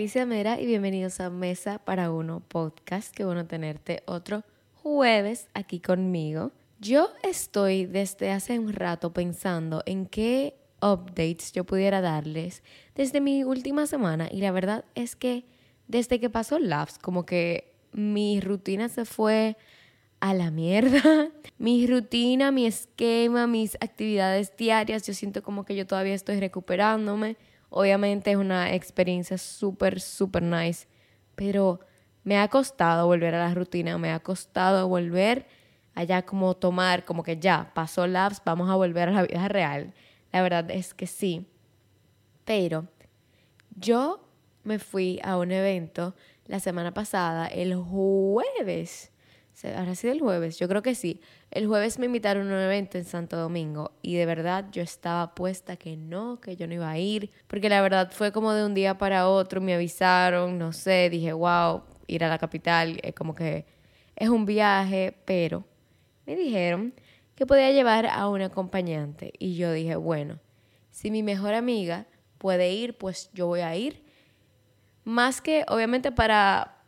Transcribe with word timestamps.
Alicia 0.00 0.24
Mera 0.24 0.58
y 0.58 0.64
bienvenidos 0.64 1.20
a 1.20 1.28
Mesa 1.28 1.78
para 1.78 2.10
Uno 2.10 2.40
Podcast. 2.48 3.14
Qué 3.14 3.26
bueno 3.26 3.44
tenerte 3.46 4.02
otro 4.06 4.44
jueves 4.72 5.48
aquí 5.52 5.78
conmigo. 5.78 6.52
Yo 6.78 7.10
estoy 7.22 7.84
desde 7.84 8.30
hace 8.30 8.58
un 8.58 8.72
rato 8.72 9.12
pensando 9.12 9.82
en 9.84 10.06
qué 10.06 10.54
updates 10.80 11.52
yo 11.52 11.64
pudiera 11.64 12.00
darles 12.00 12.62
desde 12.94 13.20
mi 13.20 13.44
última 13.44 13.86
semana 13.86 14.26
y 14.32 14.40
la 14.40 14.52
verdad 14.52 14.86
es 14.94 15.16
que 15.16 15.44
desde 15.86 16.18
que 16.18 16.30
pasó 16.30 16.58
Labs, 16.58 16.98
como 16.98 17.26
que 17.26 17.70
mi 17.92 18.40
rutina 18.40 18.88
se 18.88 19.04
fue 19.04 19.58
a 20.20 20.32
la 20.32 20.50
mierda. 20.50 21.28
Mi 21.58 21.86
rutina, 21.86 22.50
mi 22.52 22.64
esquema, 22.64 23.46
mis 23.46 23.74
actividades 23.82 24.56
diarias, 24.56 25.06
yo 25.06 25.12
siento 25.12 25.42
como 25.42 25.66
que 25.66 25.76
yo 25.76 25.86
todavía 25.86 26.14
estoy 26.14 26.40
recuperándome. 26.40 27.36
Obviamente 27.70 28.32
es 28.32 28.36
una 28.36 28.74
experiencia 28.74 29.38
súper, 29.38 30.00
súper 30.00 30.42
nice, 30.42 30.86
pero 31.36 31.80
me 32.24 32.38
ha 32.38 32.48
costado 32.48 33.06
volver 33.06 33.34
a 33.34 33.48
la 33.48 33.54
rutina, 33.54 33.96
me 33.96 34.12
ha 34.12 34.20
costado 34.20 34.88
volver 34.88 35.46
allá 35.94 36.22
como 36.22 36.54
tomar, 36.56 37.04
como 37.04 37.22
que 37.22 37.38
ya, 37.38 37.70
pasó 37.74 38.06
labs, 38.06 38.42
vamos 38.44 38.68
a 38.70 38.74
volver 38.74 39.08
a 39.08 39.12
la 39.12 39.22
vida 39.22 39.48
real. 39.48 39.94
La 40.32 40.42
verdad 40.42 40.70
es 40.70 40.94
que 40.94 41.06
sí. 41.06 41.46
Pero 42.44 42.88
yo 43.76 44.20
me 44.64 44.78
fui 44.78 45.20
a 45.22 45.38
un 45.38 45.52
evento 45.52 46.14
la 46.46 46.60
semana 46.60 46.92
pasada, 46.92 47.46
el 47.46 47.74
jueves 47.76 49.12
¿Habrá 49.64 49.94
sido 49.94 50.12
el 50.12 50.20
jueves? 50.20 50.58
Yo 50.58 50.68
creo 50.68 50.82
que 50.82 50.94
sí. 50.94 51.20
El 51.50 51.66
jueves 51.66 51.98
me 51.98 52.06
invitaron 52.06 52.50
a 52.50 52.54
un 52.54 52.60
evento 52.60 52.98
en 52.98 53.04
Santo 53.04 53.36
Domingo 53.36 53.92
y 54.02 54.16
de 54.16 54.26
verdad 54.26 54.66
yo 54.72 54.82
estaba 54.82 55.34
puesta 55.34 55.76
que 55.76 55.96
no, 55.96 56.40
que 56.40 56.56
yo 56.56 56.66
no 56.66 56.74
iba 56.74 56.90
a 56.90 56.98
ir, 56.98 57.30
porque 57.46 57.68
la 57.68 57.82
verdad 57.82 58.10
fue 58.12 58.32
como 58.32 58.52
de 58.52 58.64
un 58.64 58.74
día 58.74 58.96
para 58.96 59.28
otro, 59.28 59.60
me 59.60 59.74
avisaron, 59.74 60.58
no 60.58 60.72
sé, 60.72 61.10
dije, 61.10 61.32
wow, 61.32 61.82
ir 62.06 62.24
a 62.24 62.28
la 62.28 62.38
capital 62.38 62.98
es 63.02 63.14
como 63.14 63.34
que 63.34 63.66
es 64.16 64.28
un 64.28 64.46
viaje, 64.46 65.16
pero 65.24 65.64
me 66.26 66.36
dijeron 66.36 66.94
que 67.34 67.46
podía 67.46 67.70
llevar 67.70 68.06
a 68.06 68.28
un 68.28 68.42
acompañante 68.42 69.32
y 69.38 69.56
yo 69.56 69.72
dije, 69.72 69.96
bueno, 69.96 70.38
si 70.90 71.10
mi 71.10 71.22
mejor 71.22 71.54
amiga 71.54 72.06
puede 72.38 72.72
ir, 72.72 72.96
pues 72.96 73.30
yo 73.32 73.46
voy 73.46 73.60
a 73.60 73.74
ir. 73.76 74.04
Más 75.04 75.40
que 75.40 75.64
obviamente 75.68 76.12
para 76.12 76.79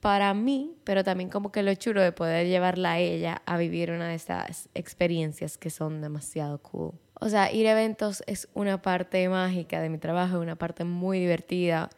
para 0.00 0.32
mí, 0.32 0.74
pero 0.84 1.04
también 1.04 1.28
como 1.28 1.52
que 1.52 1.62
lo 1.62 1.74
chulo 1.74 2.02
de 2.02 2.12
poder 2.12 2.46
llevarla 2.46 2.92
a 2.92 2.98
ella 2.98 3.42
a 3.44 3.58
vivir 3.58 3.90
una 3.90 4.08
de 4.08 4.14
esas 4.14 4.68
experiencias 4.74 5.58
que 5.58 5.68
son 5.68 6.00
demasiado 6.00 6.58
cool. 6.62 6.94
O 7.20 7.28
sea, 7.28 7.52
ir 7.52 7.68
a 7.68 7.72
eventos 7.72 8.22
es 8.26 8.48
una 8.54 8.80
parte 8.80 9.28
mágica 9.28 9.80
de 9.82 9.90
mi 9.90 9.98
trabajo, 9.98 10.40
una 10.40 10.56
parte 10.56 10.84
muy 10.84 11.20
divertida, 11.20 11.90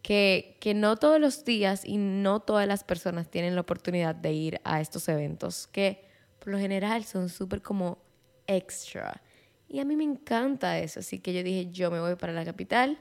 que, 0.00 0.56
que 0.60 0.72
no 0.72 0.96
todos 0.96 1.20
los 1.20 1.44
días 1.44 1.84
y 1.84 1.98
no 1.98 2.40
todas 2.40 2.66
las 2.66 2.82
personas 2.82 3.30
tienen 3.30 3.54
la 3.54 3.60
oportunidad 3.60 4.14
de 4.14 4.32
ir 4.32 4.60
a 4.64 4.80
estos 4.80 5.06
eventos, 5.10 5.66
que 5.66 6.02
por 6.38 6.48
lo 6.48 6.58
general 6.58 7.04
son 7.04 7.28
súper 7.28 7.60
como 7.60 7.98
extra. 8.46 9.20
Y 9.68 9.80
a 9.80 9.84
mí 9.84 9.96
me 9.96 10.04
encanta 10.04 10.78
eso, 10.78 11.00
así 11.00 11.18
que 11.18 11.34
yo 11.34 11.42
dije, 11.42 11.70
yo 11.70 11.90
me 11.90 12.00
voy 12.00 12.16
para 12.16 12.32
la 12.32 12.46
capital. 12.46 12.98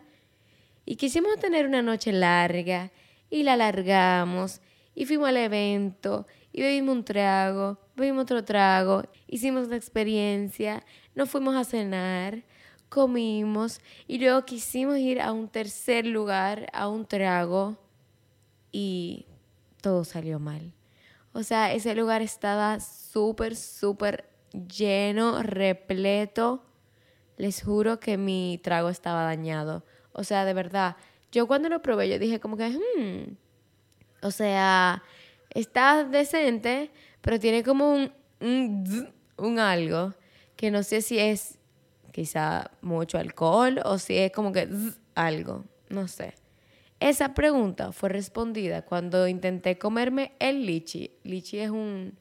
Y 0.86 0.98
quisimos 0.98 1.40
tener 1.40 1.66
una 1.66 1.82
noche 1.82 2.12
larga 2.12 2.92
y 3.30 3.44
la 3.44 3.54
alargamos 3.54 4.62
y 4.96 5.06
fuimos 5.06 5.30
al 5.30 5.38
evento 5.38 6.26
y 6.52 6.62
bebimos 6.62 6.96
un 6.96 7.04
trago, 7.06 7.80
bebimos 7.96 8.24
otro 8.24 8.44
trago, 8.44 9.04
hicimos 9.28 9.68
la 9.68 9.76
experiencia, 9.76 10.84
nos 11.16 11.30
fuimos 11.30 11.56
a 11.56 11.64
cenar, 11.64 12.44
comimos 12.90 13.82
y 14.08 14.20
luego 14.20 14.46
quisimos 14.46 14.98
ir 14.98 15.22
a 15.22 15.32
un 15.32 15.48
tercer 15.48 16.06
lugar, 16.06 16.68
a 16.74 16.88
un 16.90 17.06
trago 17.06 17.78
y 18.72 19.26
todo 19.82 20.04
salió 20.04 20.40
mal. 20.40 20.74
O 21.34 21.44
sea, 21.44 21.72
ese 21.74 21.96
lugar 21.96 22.22
estaba 22.22 22.80
súper, 22.80 23.56
súper 23.56 24.30
lleno, 24.52 25.44
repleto. 25.44 26.66
Les 27.38 27.64
juro 27.64 28.00
que 28.00 28.18
mi 28.18 28.60
trago 28.64 28.90
estaba 28.90 29.24
dañado. 29.24 29.86
O 30.12 30.24
sea, 30.24 30.44
de 30.44 30.54
verdad, 30.54 30.98
yo 31.32 31.48
cuando 31.48 31.70
lo 31.70 31.82
probé, 31.82 32.10
yo 32.10 32.20
dije 32.20 32.40
como 32.40 32.58
que, 32.58 32.70
hmm, 32.70 33.36
o 34.22 34.32
sea, 34.32 35.04
está 35.50 36.04
decente, 36.04 36.92
pero 37.22 37.40
tiene 37.40 37.64
como 37.64 37.94
un, 37.94 38.12
un, 39.38 39.60
algo 39.60 40.14
que 40.56 40.72
no 40.72 40.84
sé 40.84 41.02
si 41.02 41.20
es 41.20 41.58
quizá 42.12 42.72
mucho 42.82 43.18
alcohol 43.18 43.80
o 43.86 43.98
si 43.98 44.18
es 44.18 44.32
como 44.32 44.52
que 44.52 44.68
algo, 45.16 45.66
no 45.90 46.08
sé. 46.08 46.34
Esa 47.00 47.34
pregunta 47.34 47.94
fue 47.94 48.10
respondida 48.10 48.82
cuando 48.82 49.28
intenté 49.28 49.78
comerme 49.78 50.34
el 50.40 50.66
lichi. 50.66 51.12
Lichi 51.24 51.60
es 51.60 51.70
un, 51.70 52.19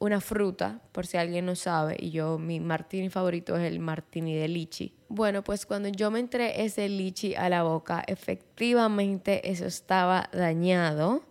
una 0.00 0.20
fruta, 0.20 0.80
por 0.92 1.06
si 1.06 1.18
alguien 1.18 1.44
no 1.44 1.54
sabe, 1.54 1.96
y 1.98 2.10
yo, 2.10 2.38
mi 2.38 2.58
martini 2.58 3.10
favorito 3.10 3.56
es 3.56 3.70
el 3.70 3.78
martini 3.80 4.34
de 4.34 4.48
lichi. 4.48 4.94
Bueno, 5.08 5.44
pues 5.44 5.66
cuando 5.66 5.90
yo 5.90 6.10
me 6.10 6.20
entré 6.20 6.64
ese 6.64 6.88
lichi 6.88 7.34
a 7.34 7.50
la 7.50 7.62
boca, 7.62 8.02
efectivamente 8.06 9.50
eso 9.50 9.66
estaba 9.66 10.30
dañado. 10.32 11.22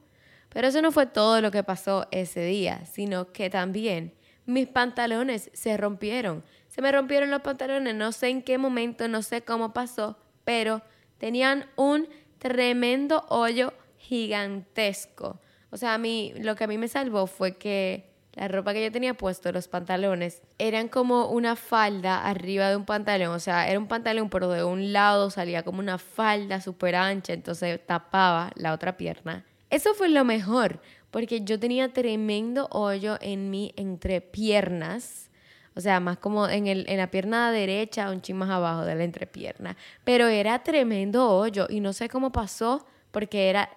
Pero 0.50 0.68
eso 0.68 0.82
no 0.82 0.92
fue 0.92 1.08
todo 1.08 1.42
lo 1.42 1.50
que 1.52 1.64
pasó 1.64 2.08
ese 2.12 2.44
día, 2.46 2.86
sino 2.86 3.32
que 3.32 3.50
también 3.50 4.14
mis 4.46 4.68
pantalones 4.68 5.50
se 5.54 5.76
rompieron. 5.76 6.44
Se 6.68 6.82
me 6.82 6.92
rompieron 6.92 7.32
los 7.32 7.42
pantalones, 7.42 7.96
no 7.96 8.12
sé 8.12 8.30
en 8.30 8.44
qué 8.44 8.60
momento, 8.60 9.08
no 9.08 9.24
sé 9.24 9.42
cómo 9.42 9.74
pasó, 9.74 10.18
pero 10.44 10.84
tenían 11.18 11.66
un 11.76 12.08
tremendo 12.38 13.26
hoyo 13.30 13.74
gigantesco. 13.98 15.40
O 15.72 15.78
sea, 15.78 15.96
a 15.96 15.98
mí, 15.98 16.34
lo 16.38 16.56
que 16.56 16.64
a 16.64 16.68
mí 16.68 16.78
me 16.78 16.88
salvó 16.88 17.28
fue 17.28 17.58
que 17.58 18.09
la 18.40 18.48
ropa 18.48 18.72
que 18.72 18.82
yo 18.82 18.90
tenía 18.90 19.16
puesto, 19.16 19.52
los 19.52 19.68
pantalones, 19.68 20.42
eran 20.60 20.88
como 20.88 21.28
una 21.28 21.58
falda 21.58 22.26
arriba 22.26 22.70
de 22.70 22.78
un 22.78 22.86
pantalón. 22.86 23.36
O 23.36 23.40
sea, 23.40 23.68
era 23.68 23.78
un 23.78 23.88
pantalón, 23.90 24.30
pero 24.30 24.48
de 24.50 24.64
un 24.64 24.94
lado 24.94 25.30
salía 25.30 25.64
como 25.64 25.80
una 25.80 25.98
falda 25.98 26.62
súper 26.62 26.96
ancha, 26.96 27.34
entonces 27.34 27.86
tapaba 27.86 28.52
la 28.56 28.72
otra 28.72 28.96
pierna. 28.96 29.44
Eso 29.70 29.94
fue 29.94 30.08
lo 30.08 30.24
mejor, 30.24 30.80
porque 31.12 31.42
yo 31.42 31.60
tenía 31.60 31.92
tremendo 31.92 32.70
hoyo 32.72 33.18
en 33.20 33.50
mi 33.50 33.74
entrepiernas. 33.76 35.30
O 35.76 35.82
sea, 35.82 36.00
más 36.00 36.18
como 36.18 36.48
en, 36.48 36.68
el, 36.68 36.86
en 36.88 36.98
la 36.98 37.12
pierna 37.12 37.52
derecha, 37.52 38.10
un 38.10 38.22
chin 38.22 38.38
más 38.38 38.50
abajo 38.50 38.86
de 38.86 38.96
la 38.96 39.04
entrepierna. 39.04 39.76
Pero 40.06 40.28
era 40.28 40.64
tremendo 40.64 41.30
hoyo 41.30 41.68
y 41.70 41.82
no 41.82 41.92
sé 41.92 42.08
cómo 42.08 42.32
pasó 42.32 42.88
porque 43.12 43.50
era 43.50 43.70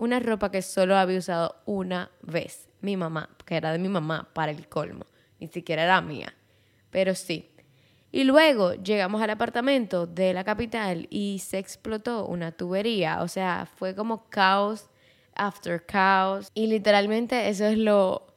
una 0.00 0.18
ropa 0.18 0.50
que 0.50 0.62
solo 0.62 0.96
había 0.96 1.18
usado 1.18 1.56
una 1.66 2.10
vez. 2.22 2.68
Mi 2.80 2.96
mamá, 2.96 3.28
que 3.44 3.56
era 3.56 3.72
de 3.72 3.78
mi 3.78 3.88
mamá 3.88 4.28
para 4.32 4.50
el 4.50 4.66
colmo, 4.68 5.06
ni 5.38 5.46
siquiera 5.46 5.84
era 5.84 6.00
mía, 6.00 6.34
pero 6.90 7.14
sí. 7.14 7.50
Y 8.10 8.24
luego 8.24 8.74
llegamos 8.74 9.22
al 9.22 9.30
apartamento 9.30 10.06
de 10.06 10.32
la 10.32 10.42
capital 10.42 11.06
y 11.10 11.38
se 11.38 11.58
explotó 11.58 12.26
una 12.26 12.52
tubería, 12.52 13.22
o 13.22 13.28
sea, 13.28 13.68
fue 13.76 13.94
como 13.94 14.28
caos 14.30 14.88
after 15.34 15.84
caos. 15.84 16.48
Y 16.54 16.66
literalmente 16.66 17.48
eso 17.48 17.66
es 17.66 17.78
lo 17.78 18.30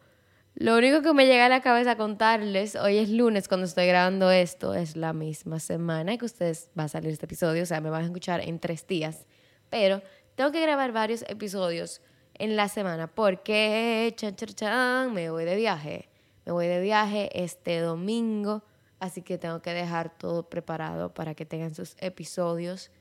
lo 0.55 0.77
único 0.77 1.01
que 1.01 1.13
me 1.13 1.25
llega 1.25 1.47
a 1.47 1.49
la 1.49 1.61
cabeza 1.61 1.95
contarles, 1.95 2.75
hoy 2.75 2.99
es 2.99 3.09
lunes 3.09 3.47
cuando 3.47 3.65
estoy 3.65 3.87
grabando 3.87 4.29
esto, 4.29 4.75
es 4.75 4.95
la 4.95 5.11
misma 5.11 5.59
semana 5.59 6.15
que 6.17 6.25
ustedes 6.25 6.69
va 6.77 6.83
a 6.83 6.87
salir 6.87 7.09
este 7.09 7.25
episodio, 7.25 7.63
o 7.63 7.65
sea, 7.65 7.81
me 7.81 7.89
van 7.89 8.03
a 8.03 8.05
escuchar 8.05 8.39
en 8.39 8.59
tres 8.59 8.85
días, 8.85 9.25
pero 9.71 10.03
tengo 10.35 10.51
que 10.51 10.61
grabar 10.61 10.91
varios 10.91 11.23
episodios 11.27 12.01
en 12.35 12.55
la 12.55 12.67
semana. 12.67 13.07
Porque, 13.07 14.13
chan, 14.15 14.35
chan, 14.35 14.49
chan, 14.49 15.13
me 15.13 15.29
voy 15.29 15.45
de 15.45 15.55
viaje. 15.55 16.09
Me 16.45 16.51
voy 16.51 16.67
de 16.67 16.81
viaje 16.81 17.29
este 17.41 17.79
domingo, 17.79 18.63
así 18.99 19.21
que 19.21 19.37
tengo 19.37 19.61
que 19.61 19.73
dejar 19.73 20.17
todo 20.17 20.49
preparado 20.49 21.13
para 21.13 21.35
que 21.35 21.45
tengan 21.45 21.73
sus 21.73 21.95
episodios 21.99 22.91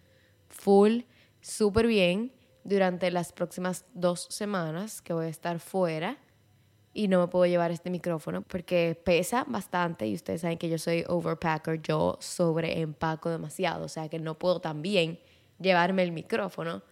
full, 0.48 1.00
súper 1.40 1.88
bien 1.88 2.32
durante 2.62 3.10
las 3.10 3.32
próximas 3.32 3.84
dos 3.94 4.28
semanas 4.30 5.02
que 5.02 5.12
voy 5.12 5.26
a 5.26 5.30
estar 5.30 5.58
fuera. 5.58 6.18
Y 6.94 7.08
no 7.08 7.20
me 7.20 7.26
puedo 7.26 7.46
llevar 7.46 7.70
este 7.70 7.88
micrófono 7.88 8.42
porque 8.42 9.00
pesa 9.02 9.44
bastante 9.48 10.06
y 10.06 10.14
ustedes 10.14 10.42
saben 10.42 10.58
que 10.58 10.68
yo 10.68 10.78
soy 10.78 11.04
overpacker, 11.08 11.80
yo 11.80 12.18
sobreempaco 12.20 13.30
demasiado, 13.30 13.86
o 13.86 13.88
sea 13.88 14.10
que 14.10 14.18
no 14.18 14.38
puedo 14.38 14.60
también 14.60 15.18
llevarme 15.58 16.02
el 16.02 16.12
micrófono, 16.12 16.82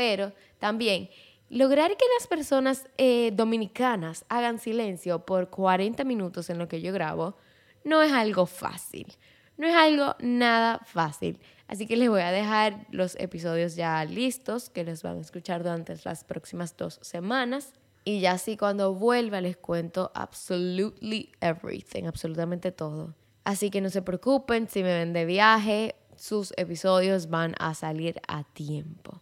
pero 0.00 0.32
también 0.58 1.10
Lograr 1.50 1.90
que 1.96 2.04
las 2.16 2.28
personas 2.28 2.86
eh, 2.96 3.32
dominicanas 3.34 4.24
hagan 4.28 4.60
silencio 4.60 5.26
por 5.26 5.50
40 5.50 6.04
minutos 6.04 6.48
en 6.48 6.58
lo 6.58 6.68
que 6.68 6.80
yo 6.80 6.92
grabo 6.92 7.34
no 7.82 8.02
es 8.04 8.12
algo 8.12 8.46
fácil. 8.46 9.12
No 9.56 9.66
es 9.66 9.74
algo 9.74 10.14
nada 10.20 10.80
fácil. 10.86 11.40
Así 11.66 11.88
que 11.88 11.96
les 11.96 12.08
voy 12.08 12.20
a 12.20 12.30
dejar 12.30 12.86
los 12.92 13.16
episodios 13.16 13.74
ya 13.74 14.04
listos, 14.04 14.70
que 14.70 14.84
les 14.84 15.02
van 15.02 15.18
a 15.18 15.22
escuchar 15.22 15.64
durante 15.64 15.96
las 16.04 16.22
próximas 16.22 16.76
dos 16.76 17.00
semanas. 17.02 17.72
Y 18.04 18.20
ya 18.20 18.32
así 18.32 18.56
cuando 18.56 18.94
vuelva 18.94 19.40
les 19.40 19.56
cuento 19.56 20.12
absolutely 20.14 21.32
everything, 21.40 22.04
absolutamente 22.04 22.70
todo. 22.70 23.16
Así 23.42 23.70
que 23.70 23.80
no 23.80 23.90
se 23.90 24.02
preocupen 24.02 24.68
si 24.68 24.84
me 24.84 24.94
ven 24.94 25.12
de 25.12 25.24
viaje, 25.24 25.96
sus 26.14 26.54
episodios 26.56 27.28
van 27.28 27.56
a 27.58 27.74
salir 27.74 28.20
a 28.28 28.44
tiempo. 28.44 29.20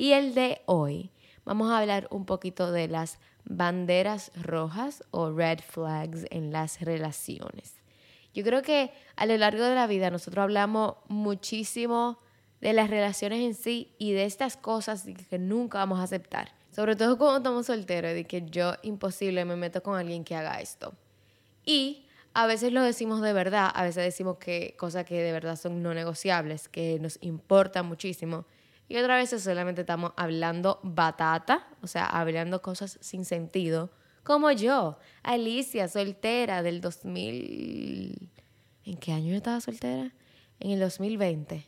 Y 0.00 0.14
el 0.14 0.32
de 0.32 0.62
hoy 0.64 1.10
vamos 1.44 1.70
a 1.70 1.78
hablar 1.78 2.08
un 2.10 2.24
poquito 2.24 2.72
de 2.72 2.88
las 2.88 3.18
banderas 3.44 4.32
rojas 4.34 5.04
o 5.10 5.30
red 5.30 5.58
flags 5.58 6.24
en 6.30 6.52
las 6.52 6.80
relaciones. 6.80 7.82
Yo 8.32 8.42
creo 8.42 8.62
que 8.62 8.94
a 9.16 9.26
lo 9.26 9.36
largo 9.36 9.62
de 9.62 9.74
la 9.74 9.86
vida 9.86 10.08
nosotros 10.08 10.42
hablamos 10.42 10.94
muchísimo 11.08 12.18
de 12.62 12.72
las 12.72 12.88
relaciones 12.88 13.40
en 13.40 13.52
sí 13.52 13.92
y 13.98 14.12
de 14.12 14.24
estas 14.24 14.56
cosas 14.56 15.04
que 15.28 15.38
nunca 15.38 15.76
vamos 15.76 16.00
a 16.00 16.04
aceptar. 16.04 16.50
Sobre 16.74 16.96
todo 16.96 17.18
cuando 17.18 17.36
estamos 17.36 17.66
solteros, 17.66 18.14
de 18.14 18.24
que 18.24 18.46
yo 18.46 18.72
imposible 18.80 19.44
me 19.44 19.56
meto 19.56 19.82
con 19.82 19.98
alguien 19.98 20.24
que 20.24 20.34
haga 20.34 20.62
esto. 20.62 20.94
Y 21.62 22.06
a 22.32 22.46
veces 22.46 22.72
lo 22.72 22.82
decimos 22.82 23.20
de 23.20 23.34
verdad, 23.34 23.70
a 23.74 23.82
veces 23.82 24.02
decimos 24.02 24.38
que 24.38 24.74
cosas 24.78 25.04
que 25.04 25.20
de 25.20 25.32
verdad 25.32 25.56
son 25.56 25.82
no 25.82 25.92
negociables, 25.92 26.70
que 26.70 26.98
nos 27.00 27.18
importan 27.20 27.84
muchísimo. 27.84 28.46
Y 28.90 28.96
otras 28.96 29.18
veces 29.18 29.44
solamente 29.44 29.82
estamos 29.82 30.12
hablando 30.16 30.80
batata, 30.82 31.68
o 31.80 31.86
sea, 31.86 32.06
hablando 32.06 32.60
cosas 32.60 32.98
sin 33.00 33.24
sentido, 33.24 33.92
como 34.24 34.50
yo, 34.50 34.98
Alicia, 35.22 35.86
soltera 35.86 36.64
del 36.64 36.80
2000... 36.80 38.28
¿En 38.84 38.96
qué 38.96 39.12
año 39.12 39.30
yo 39.30 39.36
estaba 39.36 39.60
soltera? 39.60 40.12
En 40.58 40.72
el 40.72 40.80
2020. 40.80 41.64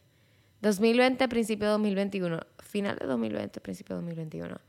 2020, 0.63 1.29
principio 1.29 1.67
de 1.67 1.73
2021. 1.75 2.41
Final 2.59 2.97
de 2.99 3.07
2020, 3.07 3.61
principio 3.61 3.95
de 3.95 4.03
2021. 4.03 4.61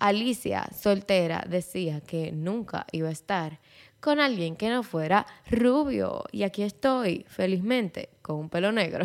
Alicia, 0.00 0.68
soltera, 0.76 1.44
decía 1.48 2.00
que 2.00 2.32
nunca 2.32 2.84
iba 2.90 3.10
a 3.10 3.12
estar 3.12 3.60
con 4.00 4.18
alguien 4.18 4.56
que 4.56 4.70
no 4.70 4.82
fuera 4.82 5.24
rubio. 5.48 6.24
Y 6.32 6.42
aquí 6.42 6.64
estoy, 6.64 7.24
felizmente, 7.28 8.08
con 8.22 8.36
un 8.40 8.48
pelo 8.48 8.72
negro. 8.72 9.04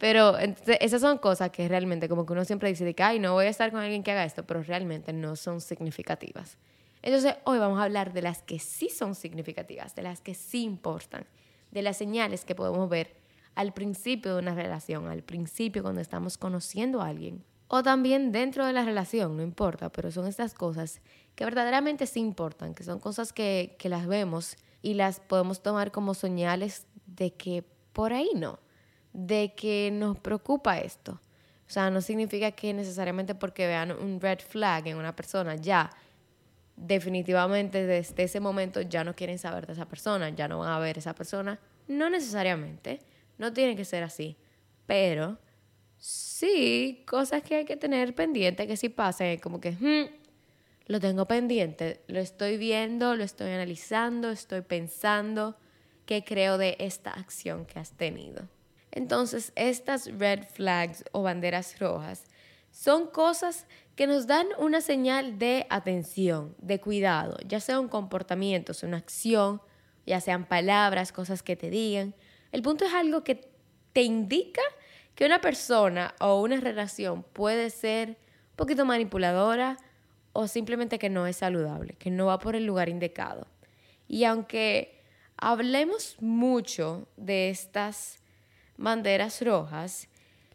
Pero 0.00 0.38
esas 0.38 1.02
son 1.02 1.18
cosas 1.18 1.50
que 1.50 1.68
realmente, 1.68 2.08
como 2.08 2.24
que 2.24 2.32
uno 2.32 2.46
siempre 2.46 2.70
dice 2.70 2.86
de 2.86 2.94
que, 2.94 3.02
ay, 3.02 3.18
no 3.18 3.34
voy 3.34 3.44
a 3.44 3.50
estar 3.50 3.70
con 3.70 3.80
alguien 3.80 4.02
que 4.02 4.10
haga 4.10 4.24
esto, 4.24 4.44
pero 4.44 4.62
realmente 4.62 5.12
no 5.12 5.36
son 5.36 5.60
significativas. 5.60 6.56
Entonces, 7.02 7.34
hoy 7.44 7.58
vamos 7.58 7.78
a 7.78 7.84
hablar 7.84 8.14
de 8.14 8.22
las 8.22 8.42
que 8.42 8.58
sí 8.58 8.88
son 8.88 9.14
significativas, 9.14 9.94
de 9.94 10.00
las 10.00 10.22
que 10.22 10.32
sí 10.32 10.62
importan, 10.62 11.26
de 11.70 11.82
las 11.82 11.98
señales 11.98 12.46
que 12.46 12.54
podemos 12.54 12.88
ver 12.88 13.14
al 13.54 13.74
principio 13.74 14.32
de 14.32 14.40
una 14.40 14.54
relación, 14.54 15.06
al 15.06 15.22
principio 15.22 15.82
cuando 15.82 16.00
estamos 16.00 16.38
conociendo 16.38 17.02
a 17.02 17.08
alguien 17.08 17.44
o 17.68 17.82
también 17.82 18.32
dentro 18.32 18.64
de 18.64 18.72
la 18.72 18.84
relación, 18.84 19.36
no 19.36 19.42
importa, 19.42 19.92
pero 19.92 20.10
son 20.10 20.26
estas 20.26 20.54
cosas 20.54 21.02
que 21.34 21.44
verdaderamente 21.44 22.06
sí 22.06 22.20
importan, 22.20 22.74
que 22.74 22.84
son 22.84 23.00
cosas 23.00 23.34
que, 23.34 23.76
que 23.78 23.90
las 23.90 24.06
vemos 24.06 24.56
y 24.80 24.94
las 24.94 25.20
podemos 25.20 25.62
tomar 25.62 25.92
como 25.92 26.14
señales 26.14 26.86
de 27.06 27.34
que 27.34 27.64
por 27.92 28.14
ahí 28.14 28.30
no, 28.34 28.58
de 29.12 29.54
que 29.54 29.90
nos 29.92 30.18
preocupa 30.18 30.78
esto. 30.78 31.20
O 31.66 31.72
sea, 31.72 31.90
no 31.90 32.00
significa 32.00 32.50
que 32.52 32.72
necesariamente 32.72 33.34
porque 33.34 33.66
vean 33.66 33.92
un 33.92 34.20
red 34.20 34.40
flag 34.40 34.88
en 34.88 34.96
una 34.96 35.14
persona 35.14 35.54
ya 35.56 35.90
definitivamente 36.76 37.86
desde 37.86 38.22
ese 38.22 38.40
momento 38.40 38.80
ya 38.80 39.04
no 39.04 39.14
quieren 39.14 39.38
saber 39.38 39.66
de 39.66 39.74
esa 39.74 39.86
persona, 39.86 40.30
ya 40.30 40.48
no 40.48 40.60
van 40.60 40.72
a 40.72 40.78
ver 40.78 40.98
esa 40.98 41.14
persona. 41.14 41.58
No 41.86 42.08
necesariamente, 42.10 43.00
no 43.38 43.52
tiene 43.52 43.76
que 43.76 43.84
ser 43.84 44.02
así, 44.02 44.36
pero 44.86 45.38
Sí, 46.00 47.04
cosas 47.06 47.42
que 47.42 47.56
hay 47.56 47.64
que 47.66 47.76
tener 47.76 48.14
pendiente, 48.14 48.66
que 48.66 48.78
si 48.78 48.88
pasan, 48.88 49.36
como 49.36 49.60
que, 49.60 49.72
hmm, 49.72 50.08
lo 50.86 50.98
tengo 50.98 51.26
pendiente, 51.26 52.00
lo 52.06 52.20
estoy 52.20 52.56
viendo, 52.56 53.16
lo 53.16 53.22
estoy 53.22 53.50
analizando, 53.50 54.30
estoy 54.30 54.62
pensando 54.62 55.58
qué 56.06 56.24
creo 56.24 56.56
de 56.56 56.76
esta 56.80 57.10
acción 57.10 57.66
que 57.66 57.78
has 57.78 57.92
tenido. 57.92 58.48
Entonces, 58.92 59.52
estas 59.56 60.06
red 60.18 60.44
flags 60.44 61.04
o 61.12 61.22
banderas 61.22 61.78
rojas 61.78 62.24
son 62.70 63.08
cosas 63.08 63.66
que 63.94 64.06
nos 64.06 64.26
dan 64.26 64.46
una 64.58 64.80
señal 64.80 65.38
de 65.38 65.66
atención, 65.68 66.54
de 66.58 66.80
cuidado, 66.80 67.36
ya 67.46 67.60
sea 67.60 67.80
un 67.80 67.88
comportamiento, 67.88 68.72
una 68.82 68.96
acción, 68.96 69.60
ya 70.06 70.20
sean 70.20 70.46
palabras, 70.46 71.12
cosas 71.12 71.42
que 71.42 71.56
te 71.56 71.70
digan. 71.70 72.14
El 72.52 72.62
punto 72.62 72.84
es 72.84 72.94
algo 72.94 73.22
que 73.22 73.48
te 73.92 74.02
indica 74.02 74.62
que 75.14 75.26
una 75.26 75.40
persona 75.40 76.14
o 76.20 76.40
una 76.40 76.56
relación 76.56 77.22
puede 77.22 77.70
ser 77.70 78.10
un 78.10 78.56
poquito 78.56 78.84
manipuladora 78.84 79.76
o 80.32 80.46
simplemente 80.46 80.98
que 80.98 81.10
no 81.10 81.26
es 81.26 81.36
saludable, 81.36 81.94
que 81.94 82.10
no 82.10 82.26
va 82.26 82.38
por 82.38 82.56
el 82.56 82.64
lugar 82.64 82.88
indicado. 82.88 83.46
Y 84.08 84.24
aunque 84.24 85.02
hablemos 85.36 86.16
mucho 86.20 87.06
de 87.16 87.50
estas 87.50 88.19
banderas 88.80 89.42
rojas, 89.42 90.08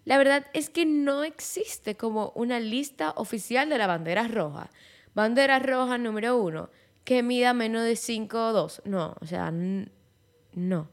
la 0.04 0.18
verdad 0.18 0.46
es 0.54 0.70
que 0.70 0.86
no 0.86 1.24
existe 1.24 1.96
como 1.96 2.32
una 2.36 2.60
lista 2.60 3.14
oficial 3.16 3.70
de 3.70 3.78
la 3.78 3.88
bandera 3.88 4.28
roja. 4.28 4.70
Bandera 5.14 5.60
roja 5.60 5.98
número 5.98 6.38
uno, 6.38 6.70
que 7.04 7.24
mida 7.24 7.54
menos 7.54 7.84
de 7.84 7.96
5 7.96 8.48
o 8.48 8.54
2. 8.54 8.82
No, 8.86 9.16
o 9.22 9.26
sea, 9.26 9.52
no. 9.52 10.90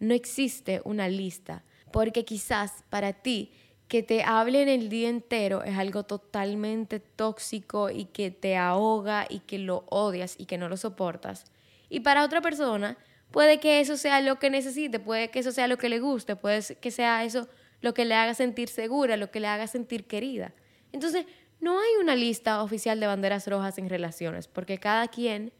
No 0.00 0.14
existe 0.14 0.80
una 0.84 1.08
lista 1.08 1.64
porque 1.92 2.24
quizás 2.24 2.84
para 2.90 3.12
ti 3.12 3.52
que 3.88 4.02
te 4.02 4.22
hablen 4.22 4.68
el 4.68 4.90
día 4.90 5.08
entero 5.08 5.62
es 5.62 5.76
algo 5.78 6.02
totalmente 6.02 7.00
tóxico 7.00 7.88
y 7.88 8.04
que 8.06 8.30
te 8.30 8.56
ahoga 8.56 9.26
y 9.28 9.40
que 9.40 9.58
lo 9.58 9.84
odias 9.88 10.34
y 10.38 10.44
que 10.44 10.58
no 10.58 10.68
lo 10.68 10.76
soportas. 10.76 11.46
Y 11.88 12.00
para 12.00 12.24
otra 12.24 12.42
persona 12.42 12.98
puede 13.30 13.60
que 13.60 13.80
eso 13.80 13.96
sea 13.96 14.20
lo 14.20 14.38
que 14.38 14.50
necesite, 14.50 14.98
puede 14.98 15.30
que 15.30 15.40
eso 15.40 15.52
sea 15.52 15.68
lo 15.68 15.78
que 15.78 15.88
le 15.88 16.00
guste, 16.00 16.36
puede 16.36 16.62
que 16.76 16.90
sea 16.90 17.24
eso 17.24 17.48
lo 17.80 17.94
que 17.94 18.04
le 18.04 18.14
haga 18.14 18.34
sentir 18.34 18.68
segura, 18.68 19.16
lo 19.16 19.30
que 19.30 19.40
le 19.40 19.46
haga 19.46 19.66
sentir 19.66 20.06
querida. 20.06 20.54
Entonces, 20.92 21.26
no 21.60 21.78
hay 21.80 21.90
una 22.00 22.16
lista 22.16 22.62
oficial 22.62 23.00
de 23.00 23.06
banderas 23.06 23.46
rojas 23.46 23.78
en 23.78 23.88
relaciones, 23.88 24.48
porque 24.48 24.78
cada 24.78 25.08
quien 25.08 25.52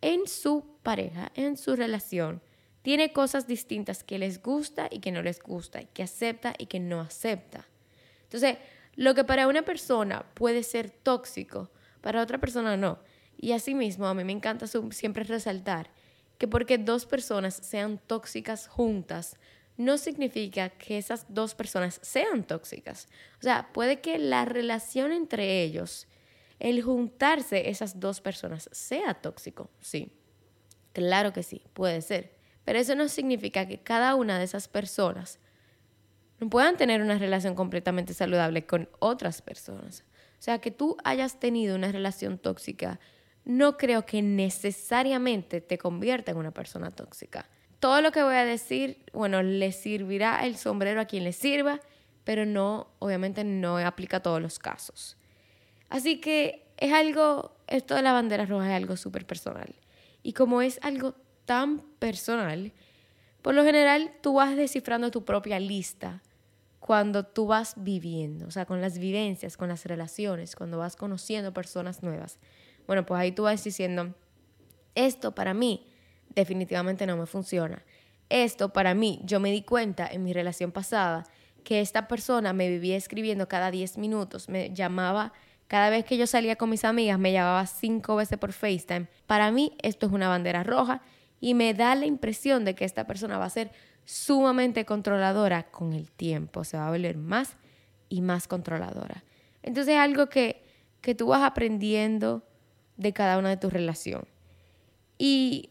en 0.00 0.26
su 0.26 0.64
pareja, 0.82 1.30
en 1.34 1.56
su 1.56 1.76
relación, 1.76 2.42
tiene 2.82 3.12
cosas 3.12 3.46
distintas 3.46 4.04
que 4.04 4.18
les 4.18 4.42
gusta 4.42 4.88
y 4.90 5.00
que 5.00 5.12
no 5.12 5.22
les 5.22 5.42
gusta, 5.42 5.84
que 5.84 6.02
acepta 6.02 6.54
y 6.56 6.66
que 6.66 6.80
no 6.80 7.00
acepta. 7.00 7.66
Entonces, 8.22 8.56
lo 8.94 9.14
que 9.14 9.24
para 9.24 9.48
una 9.48 9.62
persona 9.62 10.24
puede 10.34 10.62
ser 10.62 10.90
tóxico, 10.90 11.70
para 12.00 12.22
otra 12.22 12.38
persona 12.38 12.76
no. 12.76 12.98
Y 13.36 13.52
asimismo, 13.52 14.06
a 14.06 14.14
mí 14.14 14.24
me 14.24 14.32
encanta 14.32 14.66
siempre 14.66 15.24
resaltar 15.24 15.90
que 16.38 16.48
porque 16.48 16.78
dos 16.78 17.04
personas 17.04 17.54
sean 17.54 17.98
tóxicas 17.98 18.68
juntas, 18.68 19.36
no 19.76 19.96
significa 19.96 20.70
que 20.70 20.98
esas 20.98 21.26
dos 21.28 21.54
personas 21.54 22.00
sean 22.02 22.44
tóxicas. 22.44 23.08
O 23.38 23.42
sea, 23.42 23.70
puede 23.72 24.00
que 24.00 24.18
la 24.18 24.44
relación 24.44 25.12
entre 25.12 25.62
ellos, 25.62 26.08
el 26.58 26.82
juntarse 26.82 27.70
esas 27.70 28.00
dos 28.00 28.20
personas, 28.20 28.68
sea 28.72 29.14
tóxico, 29.14 29.70
sí. 29.80 30.12
Claro 30.92 31.32
que 31.32 31.44
sí, 31.44 31.62
puede 31.74 32.02
ser. 32.02 32.36
Pero 32.64 32.80
eso 32.80 32.94
no 32.96 33.08
significa 33.08 33.68
que 33.68 33.78
cada 33.78 34.14
una 34.16 34.38
de 34.38 34.44
esas 34.44 34.66
personas 34.66 35.38
no 36.40 36.50
puedan 36.50 36.76
tener 36.76 37.00
una 37.02 37.18
relación 37.18 37.54
completamente 37.54 38.14
saludable 38.14 38.66
con 38.66 38.88
otras 38.98 39.42
personas. 39.42 40.04
O 40.38 40.42
sea, 40.42 40.60
que 40.60 40.70
tú 40.70 40.96
hayas 41.04 41.40
tenido 41.40 41.76
una 41.76 41.90
relación 41.90 42.38
tóxica, 42.38 43.00
no 43.48 43.78
creo 43.78 44.04
que 44.04 44.20
necesariamente 44.20 45.62
te 45.62 45.78
convierta 45.78 46.30
en 46.30 46.36
una 46.36 46.50
persona 46.50 46.90
tóxica. 46.90 47.48
Todo 47.80 48.02
lo 48.02 48.12
que 48.12 48.22
voy 48.22 48.34
a 48.34 48.44
decir, 48.44 48.98
bueno, 49.14 49.42
le 49.42 49.72
servirá 49.72 50.44
el 50.44 50.56
sombrero 50.56 51.00
a 51.00 51.06
quien 51.06 51.24
le 51.24 51.32
sirva, 51.32 51.80
pero 52.24 52.44
no, 52.44 52.88
obviamente 52.98 53.44
no 53.44 53.78
aplica 53.78 54.18
a 54.18 54.22
todos 54.22 54.42
los 54.42 54.58
casos. 54.58 55.16
Así 55.88 56.20
que 56.20 56.66
es 56.76 56.92
algo, 56.92 57.56
esto 57.68 57.94
de 57.94 58.02
la 58.02 58.12
bandera 58.12 58.44
roja 58.44 58.68
es 58.68 58.76
algo 58.76 58.98
súper 58.98 59.26
personal. 59.26 59.74
Y 60.22 60.34
como 60.34 60.60
es 60.60 60.78
algo 60.82 61.14
tan 61.46 61.78
personal, 61.98 62.72
por 63.40 63.54
lo 63.54 63.64
general 63.64 64.12
tú 64.20 64.34
vas 64.34 64.56
descifrando 64.56 65.10
tu 65.10 65.24
propia 65.24 65.58
lista 65.58 66.22
cuando 66.80 67.24
tú 67.24 67.46
vas 67.46 67.72
viviendo, 67.78 68.46
o 68.46 68.50
sea, 68.50 68.66
con 68.66 68.82
las 68.82 68.98
vivencias, 68.98 69.56
con 69.56 69.68
las 69.68 69.86
relaciones, 69.86 70.54
cuando 70.54 70.76
vas 70.76 70.96
conociendo 70.96 71.54
personas 71.54 72.02
nuevas. 72.02 72.38
Bueno, 72.88 73.06
pues 73.06 73.20
ahí 73.20 73.32
tú 73.32 73.44
vas 73.44 73.62
diciendo, 73.62 74.14
esto 74.94 75.34
para 75.34 75.52
mí 75.54 75.86
definitivamente 76.34 77.06
no 77.06 77.18
me 77.18 77.26
funciona. 77.26 77.84
Esto 78.30 78.72
para 78.72 78.94
mí, 78.94 79.20
yo 79.24 79.40
me 79.40 79.52
di 79.52 79.62
cuenta 79.62 80.08
en 80.10 80.24
mi 80.24 80.32
relación 80.32 80.72
pasada 80.72 81.24
que 81.64 81.80
esta 81.80 82.08
persona 82.08 82.54
me 82.54 82.68
vivía 82.70 82.96
escribiendo 82.96 83.46
cada 83.46 83.70
10 83.70 83.98
minutos, 83.98 84.48
me 84.48 84.72
llamaba 84.74 85.34
cada 85.66 85.90
vez 85.90 86.06
que 86.06 86.16
yo 86.16 86.26
salía 86.26 86.56
con 86.56 86.70
mis 86.70 86.86
amigas, 86.86 87.18
me 87.18 87.30
llamaba 87.30 87.66
cinco 87.66 88.16
veces 88.16 88.38
por 88.38 88.54
FaceTime. 88.54 89.06
Para 89.26 89.52
mí 89.52 89.76
esto 89.82 90.06
es 90.06 90.12
una 90.12 90.30
bandera 90.30 90.62
roja 90.62 91.02
y 91.40 91.52
me 91.52 91.74
da 91.74 91.94
la 91.94 92.06
impresión 92.06 92.64
de 92.64 92.74
que 92.74 92.86
esta 92.86 93.06
persona 93.06 93.36
va 93.36 93.44
a 93.44 93.50
ser 93.50 93.70
sumamente 94.06 94.86
controladora 94.86 95.64
con 95.64 95.92
el 95.92 96.10
tiempo, 96.10 96.64
se 96.64 96.78
va 96.78 96.88
a 96.88 96.90
volver 96.90 97.18
más 97.18 97.58
y 98.08 98.22
más 98.22 98.48
controladora. 98.48 99.24
Entonces 99.62 99.94
es 99.94 100.00
algo 100.00 100.30
que, 100.30 100.62
que 101.02 101.14
tú 101.14 101.26
vas 101.26 101.42
aprendiendo 101.42 102.48
de 102.98 103.14
cada 103.14 103.38
una 103.38 103.48
de 103.48 103.56
tus 103.56 103.72
relaciones. 103.72 104.28
Y 105.16 105.70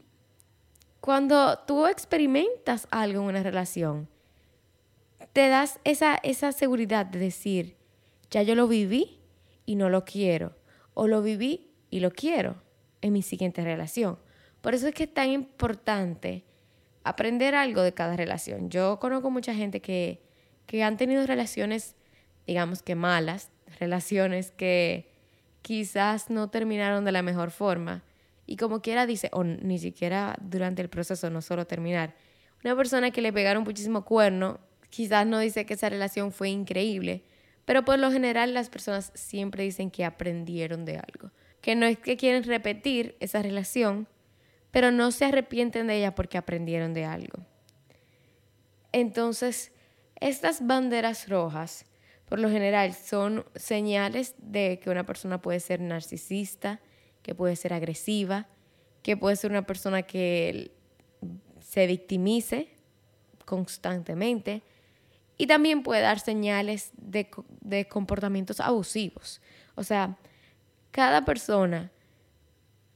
cuando 1.00 1.60
tú 1.60 1.86
experimentas 1.86 2.88
algo 2.90 3.22
en 3.22 3.28
una 3.28 3.44
relación, 3.44 4.10
te 5.34 5.50
das 5.50 5.80
esa, 5.84 6.16
esa 6.24 6.52
seguridad 6.52 7.06
de 7.06 7.20
decir, 7.20 7.78
ya 8.32 8.42
yo 8.42 8.56
lo 8.56 8.68
viví 8.68 9.20
y 9.66 9.76
no 9.76 9.90
lo 9.90 10.04
quiero. 10.04 10.56
O 10.96 11.08
lo 11.08 11.22
viví 11.22 11.70
y 11.92 12.00
lo 12.00 12.12
quiero 12.12 12.56
en 13.02 13.14
mi 13.14 13.22
siguiente 13.22 13.64
relación. 13.64 14.18
Por 14.62 14.74
eso 14.74 14.88
es 14.88 14.96
que 14.96 15.04
es 15.04 15.14
tan 15.14 15.30
importante 15.30 16.44
aprender 17.04 17.56
algo 17.56 17.84
de 17.84 17.94
cada 17.94 18.16
relación. 18.16 18.70
Yo 18.70 19.00
conozco 19.00 19.30
mucha 19.30 19.54
gente 19.54 19.82
que, 19.82 20.24
que 20.66 20.84
han 20.84 20.98
tenido 20.98 21.26
relaciones, 21.28 21.96
digamos 22.46 22.82
que 22.82 22.96
malas, 22.96 23.52
relaciones 23.80 24.52
que 24.52 25.17
quizás 25.68 26.30
no 26.30 26.50
terminaron 26.50 27.04
de 27.04 27.12
la 27.12 27.22
mejor 27.22 27.52
forma. 27.52 28.02
Y 28.46 28.56
como 28.56 28.82
quiera 28.82 29.06
dice, 29.06 29.30
o 29.34 29.44
ni 29.44 29.80
siquiera 29.80 30.38
durante 30.40 30.82
el 30.82 30.88
proceso, 30.88 31.30
no 31.30 31.42
solo 31.42 31.68
terminar. 31.68 32.16
Una 32.64 32.74
persona 32.74 33.12
que 33.12 33.22
le 33.22 33.34
pegaron 33.34 33.64
muchísimo 33.64 34.06
cuerno, 34.06 34.62
quizás 34.90 35.28
no 35.28 35.40
dice 35.40 35.66
que 35.66 35.74
esa 35.74 35.90
relación 35.90 36.32
fue 36.32 36.48
increíble, 36.48 37.26
pero 37.66 37.84
por 37.84 38.00
lo 38.00 38.10
general 38.14 38.54
las 38.54 38.70
personas 38.70 39.12
siempre 39.14 39.66
dicen 39.66 39.92
que 39.92 40.06
aprendieron 40.06 40.86
de 40.86 41.00
algo. 41.00 41.32
Que 41.60 41.76
no 41.76 41.86
es 41.86 41.98
que 41.98 42.16
quieren 42.16 42.46
repetir 42.46 43.18
esa 43.20 43.42
relación, 43.42 44.08
pero 44.72 44.92
no 44.92 45.12
se 45.12 45.26
arrepienten 45.26 45.88
de 45.88 45.98
ella 45.98 46.16
porque 46.16 46.38
aprendieron 46.38 46.94
de 46.94 47.04
algo. 47.04 47.40
Entonces, 48.94 49.74
estas 50.22 50.66
banderas 50.66 51.28
rojas, 51.28 51.84
por 52.28 52.40
lo 52.40 52.50
general, 52.50 52.94
son 52.94 53.46
señales 53.56 54.36
de 54.38 54.80
que 54.82 54.90
una 54.90 55.06
persona 55.06 55.42
puede 55.42 55.60
ser 55.60 55.80
narcisista, 55.80 56.82
que 57.22 57.36
puede 57.36 57.56
ser 57.56 57.74
agresiva, 57.74 58.48
que 59.02 59.16
puede 59.16 59.36
ser 59.36 59.52
una 59.52 59.66
persona 59.66 60.04
que 60.04 60.72
se 61.62 61.88
victimice 61.88 62.70
constantemente 63.46 64.62
y 65.38 65.48
también 65.48 65.84
puede 65.84 66.02
dar 66.02 66.20
señales 66.20 66.92
de, 66.98 67.30
de 67.62 67.88
comportamientos 67.88 68.60
abusivos. 68.60 69.42
O 69.76 69.84
sea, 69.84 70.18
cada 70.92 71.24
persona 71.24 71.92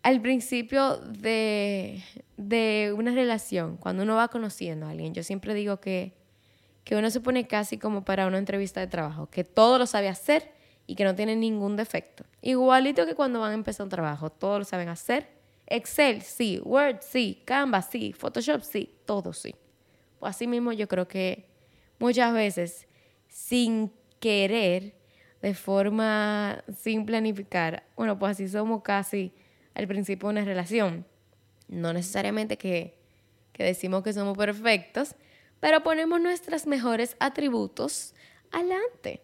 al 0.04 0.22
principio 0.22 0.98
de, 0.98 2.02
una 2.96 3.12
relación, 3.12 3.78
cuando 3.78 4.04
uno 4.04 4.16
va 4.16 4.30
conociendo 4.30 4.88
a 4.88 4.90
alguien, 4.90 5.14
yo 5.14 5.24
siempre 5.24 5.54
digo 5.54 5.80
que, 5.80 6.14
que 6.84 6.96
uno 6.96 7.10
se 7.10 7.22
pone 7.22 7.48
casi 7.48 7.78
como 7.78 8.04
para 8.04 8.28
una 8.28 8.38
entrevista 8.38 8.80
de 8.80 8.88
trabajo, 8.88 9.30
que 9.30 9.44
todo 9.44 9.78
lo 9.78 9.86
sabe 9.86 10.08
hacer 10.10 10.52
y 10.88 10.96
que 10.96 11.04
no 11.04 11.16
tiene 11.16 11.36
ningún 11.36 11.76
defecto. 11.76 12.26
Igualito 12.42 13.06
que 13.06 13.16
cuando 13.16 13.40
van 13.40 13.52
a 13.52 13.56
empezar 13.56 13.84
un 13.86 13.90
trabajo, 13.90 14.30
todo 14.30 14.60
lo 14.60 14.66
saben 14.66 14.90
hacer. 14.90 15.30
Excel, 15.68 16.22
sí. 16.22 16.60
Word, 16.64 16.98
sí. 17.02 17.42
Canva, 17.46 17.82
sí. 17.82 18.14
Photoshop, 18.14 18.62
sí. 18.62 18.94
Todo, 19.06 19.32
sí. 19.32 19.56
Pues 20.20 20.36
así 20.36 20.48
mismo 20.48 20.74
yo 20.74 20.88
creo 20.88 21.08
que 21.08 21.46
muchas 21.98 22.34
veces, 22.34 22.88
sin 23.28 23.92
querer, 24.20 24.96
de 25.42 25.54
forma 25.54 26.64
sin 26.78 27.06
planificar, 27.06 27.84
bueno, 27.96 28.20
pues 28.20 28.34
así 28.34 28.48
somos 28.48 28.84
casi 28.84 29.34
al 29.74 29.88
principio 29.88 30.28
de 30.28 30.34
una 30.34 30.46
relación. 30.46 31.06
No 31.68 31.94
necesariamente 31.94 32.58
que, 32.58 32.98
que 33.54 33.64
decimos 33.64 34.04
que 34.04 34.14
somos 34.14 34.38
perfectos, 34.38 35.16
pero 35.62 35.84
ponemos 35.84 36.20
nuestros 36.20 36.68
mejores 36.68 37.16
atributos 37.20 38.14
adelante. 38.52 39.22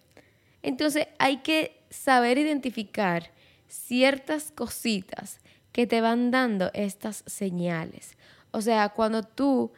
Entonces 0.62 1.08
hay 1.20 1.38
que 1.38 1.84
saber 1.90 2.38
identificar 2.38 3.32
ciertas 3.68 4.52
cositas 4.52 5.42
que 5.74 5.86
te 5.86 6.00
van 6.00 6.32
dando 6.32 6.72
estas 6.74 7.24
señales. 7.28 8.18
O 8.52 8.62
sea, 8.62 8.90
cuando 8.90 9.24
tú 9.24 9.74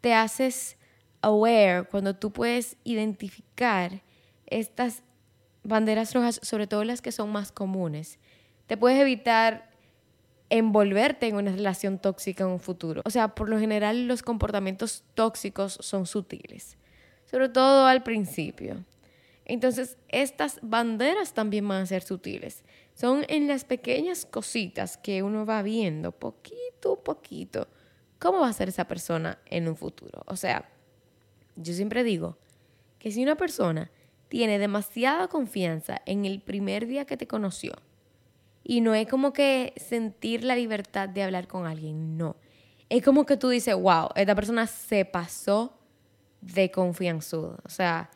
te 0.00 0.14
haces 0.14 0.78
aware, 1.20 1.84
cuando 1.84 2.16
tú 2.16 2.32
puedes 2.32 2.76
identificar 2.84 4.02
estas 4.46 5.02
banderas 5.64 6.14
rojas, 6.14 6.40
sobre 6.42 6.66
todo 6.66 6.84
las 6.84 7.02
que 7.02 7.12
son 7.12 7.30
más 7.30 7.52
comunes, 7.52 8.18
te 8.66 8.76
puedes 8.76 9.00
evitar 9.00 9.70
envolverte 10.50 11.26
en 11.26 11.36
una 11.36 11.52
relación 11.52 11.98
tóxica 11.98 12.44
en 12.44 12.50
un 12.50 12.60
futuro. 12.60 13.02
O 13.04 13.10
sea, 13.10 13.34
por 13.34 13.48
lo 13.48 13.58
general 13.58 14.06
los 14.06 14.22
comportamientos 14.22 15.04
tóxicos 15.14 15.78
son 15.80 16.06
sutiles, 16.06 16.76
sobre 17.24 17.48
todo 17.48 17.86
al 17.86 18.02
principio. 18.02 18.84
Entonces, 19.44 19.96
estas 20.08 20.58
banderas 20.62 21.32
también 21.32 21.66
van 21.66 21.82
a 21.82 21.86
ser 21.86 22.02
sutiles. 22.02 22.64
Son 22.94 23.24
en 23.28 23.46
las 23.46 23.64
pequeñas 23.64 24.26
cositas 24.26 24.96
que 24.96 25.22
uno 25.22 25.46
va 25.46 25.62
viendo 25.62 26.12
poquito 26.12 26.94
a 26.94 27.04
poquito 27.04 27.68
cómo 28.18 28.40
va 28.40 28.48
a 28.48 28.52
ser 28.52 28.68
esa 28.68 28.88
persona 28.88 29.38
en 29.46 29.68
un 29.68 29.76
futuro. 29.76 30.22
O 30.26 30.36
sea, 30.36 30.68
yo 31.54 31.72
siempre 31.74 32.02
digo 32.04 32.38
que 32.98 33.10
si 33.12 33.22
una 33.22 33.36
persona 33.36 33.90
tiene 34.28 34.58
demasiada 34.58 35.28
confianza 35.28 36.02
en 36.06 36.24
el 36.24 36.40
primer 36.40 36.86
día 36.86 37.04
que 37.04 37.16
te 37.16 37.26
conoció, 37.26 37.72
y 38.68 38.80
no 38.80 38.94
es 38.94 39.06
como 39.06 39.32
que 39.32 39.72
sentir 39.76 40.42
la 40.42 40.56
libertad 40.56 41.08
de 41.08 41.22
hablar 41.22 41.46
con 41.46 41.66
alguien, 41.66 42.16
no. 42.16 42.34
Es 42.88 43.04
como 43.04 43.24
que 43.24 43.36
tú 43.36 43.48
dices, 43.48 43.76
wow, 43.76 44.08
esta 44.16 44.34
persona 44.34 44.66
se 44.66 45.04
pasó 45.04 45.78
de 46.40 46.72
confianzudo. 46.72 47.58
O 47.64 47.68
sea, 47.68 48.10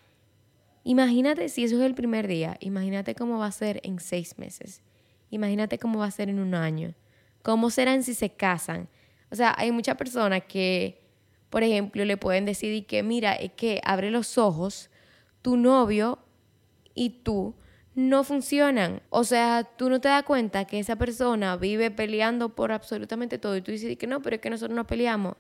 imagínate 0.83 1.49
si 1.49 1.63
eso 1.63 1.77
es 1.77 1.83
el 1.83 1.95
primer 1.95 2.27
día, 2.27 2.57
imagínate 2.59 3.15
cómo 3.15 3.39
va 3.39 3.47
a 3.47 3.53
ser 3.53 3.81
en 3.85 4.01
seis 4.01 4.39
meses. 4.39 4.83
Imagínate 5.31 5.79
cómo 5.79 6.01
va 6.01 6.07
a 6.07 6.11
ser 6.11 6.29
en 6.29 6.41
un 6.41 6.57
año. 6.57 6.95
¿Cómo 7.43 7.71
serán 7.71 8.03
si 8.03 8.15
se 8.15 8.31
casan? 8.31 8.89
O 9.31 9.37
sea, 9.37 9.55
hay 9.57 9.71
muchas 9.71 9.97
personas 9.97 10.43
que, 10.49 11.01
por 11.49 11.63
ejemplo, 11.63 12.05
le 12.05 12.17
pueden 12.17 12.45
decir 12.45 12.87
que, 12.87 13.05
mira, 13.05 13.35
es 13.35 13.53
que 13.53 13.81
abre 13.85 14.11
los 14.11 14.37
ojos, 14.37 14.91
tu 15.43 15.57
novio 15.57 16.19
y 16.93 17.11
tú 17.23 17.55
no 17.95 18.25
funcionan. 18.25 19.03
O 19.11 19.25
sea, 19.25 19.65
tú 19.65 19.91
no 19.91 20.01
te 20.01 20.09
das 20.09 20.23
cuenta 20.23 20.65
que 20.65 20.79
esa 20.79 20.97
persona 20.97 21.57
vive 21.57 21.91
peleando 21.91 22.51
por 22.51 22.73
absolutamente 22.73 23.39
todo 23.39 23.57
y 23.57 23.63
tú 23.63 23.73
dices 23.73 23.97
que 23.97 24.07
no, 24.07 24.23
pero 24.23 24.37
es 24.37 24.43
que 24.43 24.51
nosotros 24.51 24.77
no 24.77 24.87
peleamos. 24.87 25.35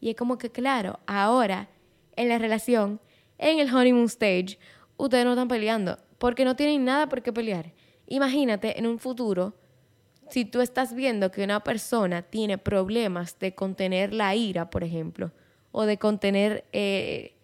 Y 0.00 0.10
es 0.10 0.16
como 0.16 0.38
que, 0.38 0.50
claro, 0.50 1.00
ahora 1.06 1.68
en 2.16 2.28
la 2.28 2.38
relación, 2.38 3.00
en 3.38 3.58
el 3.58 3.74
honeymoon 3.74 4.06
stage, 4.06 4.58
ustedes 4.96 5.24
no 5.24 5.32
están 5.32 5.48
peleando 5.48 5.98
porque 6.18 6.44
no 6.44 6.56
tienen 6.56 6.84
nada 6.84 7.08
por 7.08 7.22
qué 7.22 7.32
pelear. 7.32 7.72
Imagínate 8.06 8.78
en 8.78 8.86
un 8.86 8.98
futuro, 8.98 9.54
si 10.30 10.44
tú 10.44 10.60
estás 10.60 10.94
viendo 10.94 11.30
que 11.30 11.42
una 11.42 11.62
persona 11.64 12.22
tiene 12.22 12.58
problemas 12.58 13.38
de 13.38 13.54
contener 13.54 14.12
la 14.12 14.34
ira, 14.34 14.70
por 14.70 14.84
ejemplo, 14.84 15.32
o 15.72 15.84
de 15.84 15.98
contener 15.98 16.64
eh, 16.72 17.34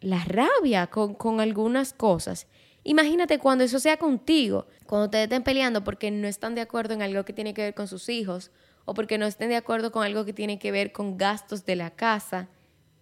la 0.00 0.24
rabia 0.24 0.88
con, 0.88 1.14
con 1.14 1.40
algunas 1.40 1.92
cosas, 1.92 2.46
Imagínate 2.82 3.38
cuando 3.38 3.64
eso 3.64 3.78
sea 3.78 3.98
contigo, 3.98 4.66
cuando 4.86 5.10
te 5.10 5.22
estén 5.22 5.42
peleando 5.42 5.84
porque 5.84 6.10
no 6.10 6.26
están 6.26 6.54
de 6.54 6.62
acuerdo 6.62 6.94
en 6.94 7.02
algo 7.02 7.24
que 7.24 7.32
tiene 7.32 7.52
que 7.52 7.62
ver 7.62 7.74
con 7.74 7.88
sus 7.88 8.08
hijos 8.08 8.50
o 8.84 8.94
porque 8.94 9.18
no 9.18 9.26
estén 9.26 9.50
de 9.50 9.56
acuerdo 9.56 9.92
con 9.92 10.04
algo 10.04 10.24
que 10.24 10.32
tiene 10.32 10.58
que 10.58 10.72
ver 10.72 10.92
con 10.92 11.18
gastos 11.18 11.66
de 11.66 11.76
la 11.76 11.90
casa, 11.90 12.48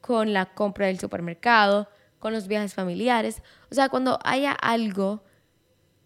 con 0.00 0.32
la 0.32 0.46
compra 0.46 0.86
del 0.86 0.98
supermercado, 0.98 1.88
con 2.18 2.32
los 2.32 2.48
viajes 2.48 2.74
familiares. 2.74 3.42
O 3.70 3.74
sea, 3.74 3.88
cuando 3.88 4.18
haya 4.24 4.52
algo 4.52 5.22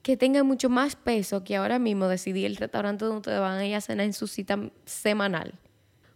que 0.03 0.17
tenga 0.17 0.43
mucho 0.43 0.69
más 0.69 0.97
peso 0.97 1.45
que 1.45 1.57
ahora 1.57 1.79
mismo 1.79 2.09
decidir 2.09 2.47
el 2.47 2.57
restaurante 2.57 3.05
donde 3.05 3.31
te 3.31 3.39
van 3.39 3.59
a 3.59 3.65
ir 3.65 3.75
a 3.75 3.81
en 3.89 4.13
su 4.13 4.27
cita 4.27 4.59
semanal. 4.85 5.59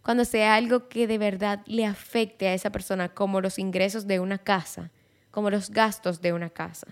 Cuando 0.03 0.25
sea 0.25 0.55
algo 0.55 0.87
que 0.87 1.07
de 1.07 1.17
verdad 1.17 1.63
le 1.65 1.85
afecte 1.85 2.47
a 2.47 2.53
esa 2.53 2.71
persona, 2.71 3.09
como 3.09 3.41
los 3.41 3.59
ingresos 3.59 4.07
de 4.07 4.19
una 4.19 4.37
casa, 4.37 4.91
como 5.31 5.49
los 5.49 5.69
gastos 5.69 6.21
de 6.21 6.33
una 6.33 6.49
casa. 6.49 6.87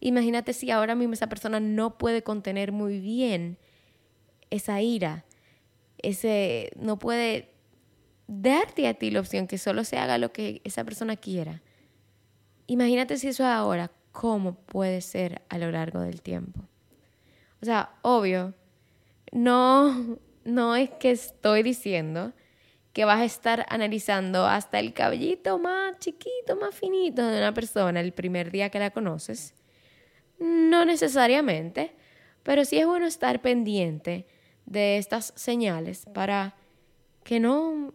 Imagínate 0.00 0.52
si 0.52 0.70
ahora 0.70 0.94
mismo 0.94 1.14
esa 1.14 1.28
persona 1.28 1.60
no 1.60 1.98
puede 1.98 2.22
contener 2.22 2.72
muy 2.72 3.00
bien 3.00 3.58
esa 4.50 4.80
ira, 4.80 5.24
ese 5.98 6.70
no 6.76 6.98
puede 6.98 7.50
darte 8.28 8.86
a 8.86 8.94
ti 8.94 9.10
la 9.10 9.20
opción 9.20 9.46
que 9.46 9.58
solo 9.58 9.84
se 9.84 9.98
haga 9.98 10.18
lo 10.18 10.32
que 10.32 10.60
esa 10.64 10.84
persona 10.84 11.16
quiera. 11.16 11.62
Imagínate 12.66 13.16
si 13.16 13.28
eso 13.28 13.44
ahora, 13.44 13.90
¿cómo 14.12 14.54
puede 14.54 15.00
ser 15.00 15.42
a 15.48 15.58
lo 15.58 15.70
largo 15.70 16.00
del 16.00 16.22
tiempo? 16.22 16.60
O 17.60 17.64
sea, 17.64 17.90
obvio, 18.02 18.54
no, 19.32 20.18
no 20.44 20.76
es 20.76 20.90
que 20.90 21.10
estoy 21.10 21.62
diciendo 21.64 22.32
que 22.92 23.04
vas 23.04 23.20
a 23.20 23.24
estar 23.24 23.66
analizando 23.68 24.46
hasta 24.46 24.78
el 24.78 24.92
cabellito 24.92 25.58
más 25.58 25.98
chiquito, 25.98 26.56
más 26.60 26.74
finito 26.74 27.26
de 27.26 27.38
una 27.38 27.52
persona 27.52 28.00
el 28.00 28.12
primer 28.12 28.50
día 28.50 28.70
que 28.70 28.78
la 28.78 28.90
conoces 28.90 29.54
no 30.38 30.84
necesariamente, 30.84 31.94
pero 32.42 32.64
sí 32.64 32.78
es 32.78 32.86
bueno 32.86 33.06
estar 33.06 33.40
pendiente 33.40 34.26
de 34.66 34.98
estas 34.98 35.32
señales 35.36 36.06
para 36.12 36.54
que 37.24 37.40
no, 37.40 37.92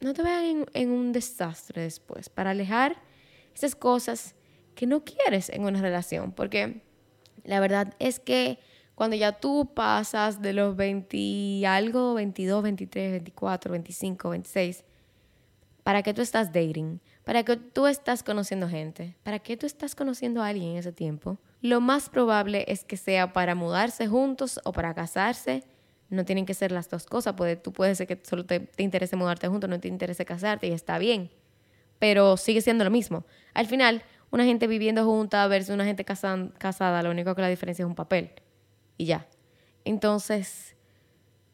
no 0.00 0.14
te 0.14 0.22
vean 0.22 0.66
en, 0.72 0.90
un 0.90 1.12
desastre 1.12 1.82
después, 1.82 2.28
para 2.28 2.50
alejar 2.50 3.00
esas 3.54 3.74
cosas 3.74 4.34
que 4.74 4.86
no 4.86 5.04
quieres 5.04 5.50
en 5.50 5.64
una 5.64 5.80
relación, 5.80 6.32
porque 6.32 6.82
la 7.44 7.60
verdad 7.60 7.94
es 7.98 8.18
que 8.18 8.58
cuando 8.94 9.16
ya 9.16 9.32
tú 9.32 9.70
pasas 9.74 10.40
de 10.40 10.52
los 10.52 10.76
20 10.76 11.66
algo, 11.66 12.14
22, 12.14 12.62
23, 12.62 13.10
24, 13.12 13.72
25, 13.72 14.30
26, 14.30 14.84
¿para 15.82 16.02
qué 16.02 16.14
tú 16.14 16.22
estás 16.22 16.52
dating? 16.52 17.00
¿Para 17.24 17.42
qué 17.42 17.56
tú 17.56 17.86
estás 17.86 18.22
conociendo 18.22 18.68
gente? 18.68 19.16
¿Para 19.22 19.38
qué 19.38 19.56
tú 19.56 19.66
estás 19.66 19.94
conociendo 19.94 20.42
a 20.42 20.48
alguien 20.48 20.70
en 20.72 20.76
ese 20.78 20.92
tiempo? 20.92 21.38
Lo 21.62 21.80
más 21.80 22.10
probable 22.10 22.64
es 22.68 22.84
que 22.84 22.96
sea 22.96 23.32
para 23.32 23.54
mudarse 23.54 24.08
juntos 24.08 24.60
o 24.64 24.72
para 24.72 24.94
casarse. 24.94 25.62
No 26.10 26.24
tienen 26.24 26.44
que 26.44 26.54
ser 26.54 26.72
las 26.72 26.90
dos 26.90 27.06
cosas. 27.06 27.34
Puede, 27.34 27.56
tú 27.56 27.72
puedes 27.72 27.96
ser 27.96 28.06
que 28.06 28.20
solo 28.22 28.44
te, 28.44 28.60
te 28.60 28.82
interese 28.82 29.16
mudarte 29.16 29.48
juntos, 29.48 29.70
no 29.70 29.80
te 29.80 29.88
interese 29.88 30.24
casarte 30.24 30.66
y 30.66 30.72
está 30.72 30.98
bien. 30.98 31.30
Pero 32.00 32.36
sigue 32.36 32.60
siendo 32.60 32.82
lo 32.82 32.90
mismo. 32.90 33.24
Al 33.54 33.66
final, 33.66 34.02
una 34.32 34.44
gente 34.44 34.66
viviendo 34.66 35.04
junta 35.04 35.46
versus 35.46 35.74
una 35.74 35.84
gente 35.84 36.04
casada, 36.04 37.02
lo 37.02 37.10
único 37.10 37.34
que 37.34 37.42
la 37.42 37.48
diferencia 37.48 37.84
es 37.84 37.86
un 37.86 37.94
papel. 37.94 38.32
Y 38.96 39.04
ya. 39.04 39.28
Entonces, 39.84 40.74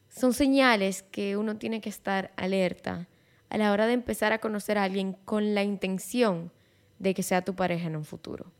son 0.07 0.33
señales 0.33 1.03
que 1.03 1.37
uno 1.37 1.57
tiene 1.57 1.81
que 1.81 1.89
estar 1.89 2.31
alerta 2.35 3.07
a 3.49 3.57
la 3.57 3.71
hora 3.73 3.85
de 3.85 3.93
empezar 3.93 4.31
a 4.31 4.39
conocer 4.39 4.77
a 4.77 4.83
alguien 4.83 5.13
con 5.25 5.53
la 5.53 5.63
intención 5.63 6.51
de 6.99 7.13
que 7.13 7.21
sea 7.21 7.43
tu 7.43 7.53
pareja 7.53 7.87
en 7.87 7.97
un 7.97 8.05
futuro. 8.05 8.51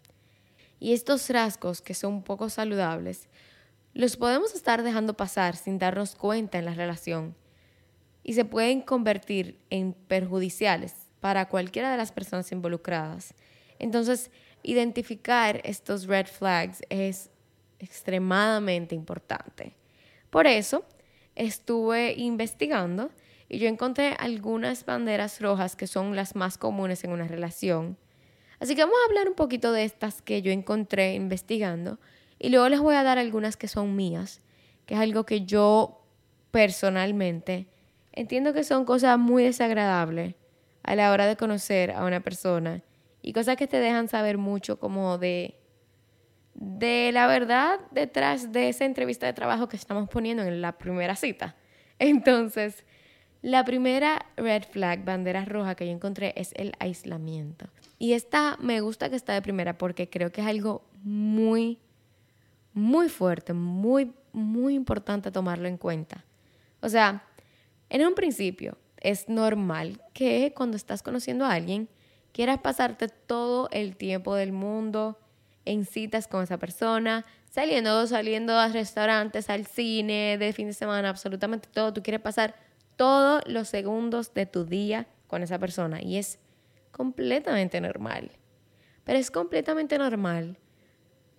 Y 0.79 0.93
estos 0.93 1.29
rasgos 1.29 1.81
que 1.81 1.93
son 1.93 2.23
poco 2.23 2.49
saludables, 2.49 3.27
los 3.93 4.17
podemos 4.17 4.55
estar 4.55 4.83
dejando 4.83 5.15
pasar 5.15 5.55
sin 5.55 5.79
darnos 5.79 6.15
cuenta 6.15 6.57
en 6.57 6.65
la 6.65 6.73
relación 6.73 7.35
y 8.23 8.33
se 8.33 8.45
pueden 8.45 8.81
convertir 8.81 9.59
en 9.69 9.93
perjudiciales 9.93 10.93
para 11.19 11.49
cualquiera 11.49 11.91
de 11.91 11.97
las 11.97 12.11
personas 12.11 12.51
involucradas. 12.51 13.33
Entonces, 13.79 14.31
identificar 14.63 15.61
estos 15.63 16.05
red 16.05 16.27
flags 16.27 16.81
es 16.89 17.29
extremadamente 17.79 18.93
importante. 18.93 19.75
Por 20.29 20.47
eso, 20.47 20.85
estuve 21.35 22.13
investigando 22.13 23.09
y 23.47 23.57
yo 23.57 23.67
encontré 23.67 24.15
algunas 24.19 24.85
banderas 24.85 25.41
rojas 25.41 25.75
que 25.75 25.87
son 25.87 26.15
las 26.15 26.35
más 26.35 26.57
comunes 26.57 27.03
en 27.03 27.11
una 27.11 27.27
relación. 27.27 27.97
Así 28.59 28.75
que 28.75 28.83
vamos 28.83 28.97
a 29.01 29.09
hablar 29.09 29.29
un 29.29 29.35
poquito 29.35 29.71
de 29.71 29.83
estas 29.83 30.21
que 30.21 30.41
yo 30.41 30.51
encontré 30.51 31.13
investigando 31.13 31.99
y 32.37 32.49
luego 32.49 32.67
les 32.69 32.79
voy 32.79 32.95
a 32.95 33.03
dar 33.03 33.17
algunas 33.17 33.57
que 33.57 33.67
son 33.67 33.95
mías, 33.95 34.41
que 34.85 34.95
es 34.95 34.99
algo 34.99 35.25
que 35.25 35.45
yo 35.45 36.01
personalmente 36.51 37.67
entiendo 38.11 38.53
que 38.53 38.63
son 38.63 38.85
cosas 38.85 39.17
muy 39.17 39.43
desagradables 39.43 40.35
a 40.83 40.95
la 40.95 41.11
hora 41.11 41.25
de 41.27 41.37
conocer 41.37 41.91
a 41.91 42.03
una 42.05 42.21
persona 42.21 42.81
y 43.21 43.33
cosas 43.33 43.55
que 43.55 43.67
te 43.67 43.79
dejan 43.79 44.07
saber 44.07 44.37
mucho 44.37 44.79
como 44.79 45.17
de 45.17 45.55
de 46.59 47.11
la 47.13 47.27
verdad 47.27 47.79
detrás 47.91 48.51
de 48.51 48.67
esa 48.67 48.83
entrevista 48.83 49.25
de 49.25 49.33
trabajo 49.33 49.69
que 49.69 49.77
estamos 49.77 50.09
poniendo 50.09 50.43
en 50.43 50.61
la 50.61 50.77
primera 50.77 51.15
cita. 51.15 51.55
Entonces, 51.99 52.83
la 53.41 53.63
primera 53.63 54.25
red 54.35 54.63
flag, 54.63 55.05
bandera 55.05 55.45
roja 55.45 55.75
que 55.75 55.85
yo 55.85 55.93
encontré 55.93 56.33
es 56.35 56.51
el 56.55 56.73
aislamiento. 56.79 57.67
Y 57.99 58.13
esta 58.13 58.57
me 58.61 58.79
gusta 58.79 59.09
que 59.09 59.17
está 59.17 59.33
de 59.33 59.41
primera 59.41 59.77
porque 59.77 60.09
creo 60.09 60.31
que 60.31 60.39
es 60.39 60.47
algo 60.47 60.83
muy, 61.03 61.77
muy 62.73 63.09
fuerte, 63.09 63.53
muy, 63.53 64.13
muy 64.31 64.73
importante 64.73 65.31
tomarlo 65.31 65.67
en 65.67 65.77
cuenta. 65.77 66.23
O 66.81 66.87
sea, 66.87 67.23
en 67.89 68.07
un 68.07 68.15
principio 68.15 68.77
es 69.01 69.27
normal 69.27 70.01
que 70.13 70.53
cuando 70.55 70.77
estás 70.77 71.03
conociendo 71.03 71.45
a 71.45 71.53
alguien 71.53 71.89
quieras 72.31 72.59
pasarte 72.59 73.09
todo 73.09 73.67
el 73.71 73.97
tiempo 73.97 74.33
del 74.33 74.53
mundo 74.53 75.19
en 75.65 75.85
citas 75.85 76.27
con 76.27 76.43
esa 76.43 76.57
persona, 76.57 77.25
saliendo, 77.51 78.07
saliendo 78.07 78.57
a 78.57 78.69
restaurantes, 78.69 79.49
al 79.49 79.65
cine, 79.65 80.37
de 80.37 80.53
fin 80.53 80.67
de 80.67 80.73
semana, 80.73 81.09
absolutamente 81.09 81.67
todo. 81.71 81.93
Tú 81.93 82.01
quieres 82.01 82.21
pasar 82.21 82.55
todos 82.95 83.41
los 83.45 83.67
segundos 83.67 84.33
de 84.33 84.45
tu 84.45 84.63
día 84.63 85.07
con 85.27 85.43
esa 85.43 85.59
persona 85.59 86.01
y 86.01 86.17
es 86.17 86.39
completamente 86.99 87.79
normal. 87.79 88.29
Pero 89.05 89.17
es 89.17 89.31
completamente 89.31 89.97
normal 89.97 90.57